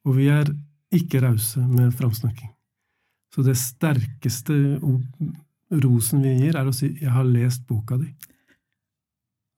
og 0.04 0.18
vi 0.18 0.28
er 0.34 0.50
ikke 0.92 1.22
rause 1.24 1.62
med 1.64 1.94
framsnakking. 1.96 2.50
Så 3.32 3.44
det 3.46 3.56
sterkeste 3.56 4.54
rosen 5.82 6.22
vi 6.24 6.36
gir, 6.36 6.56
er 6.56 6.68
å 6.68 6.74
si 6.74 6.92
'jeg 6.92 7.10
har 7.10 7.24
lest 7.24 7.66
boka 7.66 7.96
di'. 7.96 8.12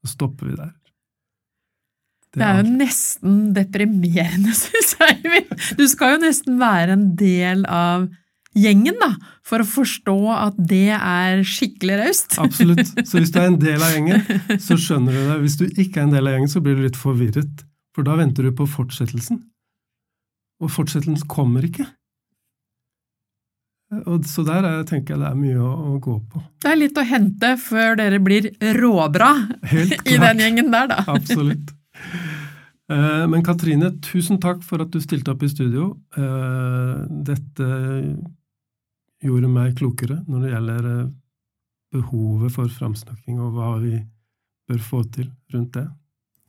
Så 0.04 0.14
stopper 0.14 0.46
vi 0.46 0.56
der. 0.56 0.72
Det 2.34 2.42
er, 2.42 2.62
jo 2.62 2.70
nesten 2.78 3.54
deprimerende, 3.54 4.54
syns 4.62 4.96
jeg. 4.98 5.46
Du 5.78 5.86
skal 5.88 6.16
jo 6.16 6.26
nesten 6.26 6.58
være 6.58 6.92
en 6.92 7.16
del 7.16 7.64
av 7.66 8.08
gjengen, 8.54 8.94
da, 9.00 9.14
for 9.46 9.62
å 9.62 9.66
forstå 9.66 10.18
at 10.34 10.58
det 10.58 10.90
er 10.94 11.42
skikkelig 11.46 11.98
raust. 12.02 12.38
Absolutt. 12.46 12.86
Så 13.06 13.18
hvis 13.18 13.30
du 13.30 13.38
er 13.38 13.46
en 13.52 13.58
del 13.58 13.82
av 13.82 13.94
gjengen, 13.94 14.22
så 14.58 14.76
skjønner 14.78 15.12
du 15.12 15.20
det. 15.30 15.40
Hvis 15.42 15.56
du 15.56 15.66
ikke 15.68 16.00
er 16.00 16.08
en 16.08 16.14
del 16.14 16.26
av 16.26 16.32
gjengen, 16.36 16.48
så 16.50 16.62
blir 16.62 16.78
du 16.78 16.82
litt 16.82 16.98
forvirret. 16.98 17.64
For 17.94 18.06
da 18.06 18.18
venter 18.18 18.42
du 18.42 18.54
på 18.54 18.66
fortsettelsen 18.66 19.38
og 20.64 20.72
fortsettelsen 20.72 21.28
kommer 21.30 21.66
ikke. 21.68 21.86
Og 24.08 24.24
så 24.26 24.42
der 24.46 24.66
er, 24.66 24.82
tenker 24.88 25.14
jeg 25.14 25.22
det 25.22 25.30
er 25.30 25.38
mye 25.38 25.58
å, 25.62 25.70
å, 25.92 25.96
gå 26.02 26.16
på. 26.32 26.40
Det 26.64 26.70
er 26.72 26.78
litt 26.80 26.98
å 26.98 27.04
hente 27.06 27.54
før 27.62 27.98
dere 28.00 28.18
blir 28.22 28.48
råbra 28.78 29.30
i 30.12 30.16
den 30.18 30.42
gjengen 30.42 30.72
der, 30.74 30.88
da. 30.90 31.04
Absolutt. 31.14 31.74
Eh, 32.92 33.26
men 33.30 33.44
Katrine, 33.46 33.92
tusen 34.04 34.40
takk 34.42 34.64
for 34.66 34.82
at 34.84 34.90
du 34.92 35.00
stilte 35.04 35.32
opp 35.32 35.44
i 35.44 35.52
studio. 35.52 35.92
Eh, 36.18 37.04
dette 37.28 37.68
gjorde 39.24 39.52
meg 39.52 39.76
klokere 39.78 40.18
når 40.28 40.42
det 40.42 40.52
gjelder 40.52 40.90
eh, 40.90 41.12
behovet 41.94 42.56
for 42.56 42.72
framsnakking, 42.80 43.38
og 43.40 43.54
hva 43.56 43.76
vi 43.84 43.96
bør 44.68 44.82
få 44.82 45.04
til 45.14 45.30
rundt 45.54 45.76
det. 45.78 45.86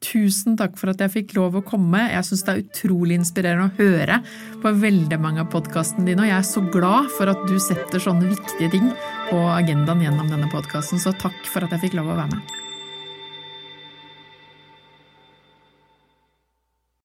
Tusen 0.06 0.58
takk 0.60 0.76
for 0.78 0.92
at 0.92 1.02
jeg 1.02 1.14
fikk 1.14 1.36
lov 1.38 1.58
å 1.58 1.64
komme. 1.66 2.04
Jeg 2.12 2.28
syns 2.28 2.44
det 2.46 2.54
er 2.54 2.62
utrolig 2.64 3.18
inspirerende 3.20 3.70
å 3.72 3.78
høre 3.80 4.20
på 4.62 4.74
veldig 4.84 5.20
mange 5.22 5.42
av 5.42 5.50
podkastene 5.54 6.06
dine, 6.12 6.26
og 6.26 6.30
jeg 6.30 6.38
er 6.38 6.50
så 6.52 6.66
glad 6.74 7.10
for 7.16 7.32
at 7.32 7.48
du 7.50 7.56
setter 7.62 8.04
sånne 8.04 8.30
viktige 8.34 8.74
ting 8.76 8.92
på 9.32 9.42
agendaen 9.56 10.06
gjennom 10.06 10.30
denne 10.30 10.52
podkasten, 10.54 11.02
så 11.02 11.16
takk 11.22 11.42
for 11.50 11.66
at 11.66 11.74
jeg 11.76 11.88
fikk 11.88 12.00
lov 12.02 12.14
å 12.14 12.20
være 12.22 12.38
med. 12.38 12.65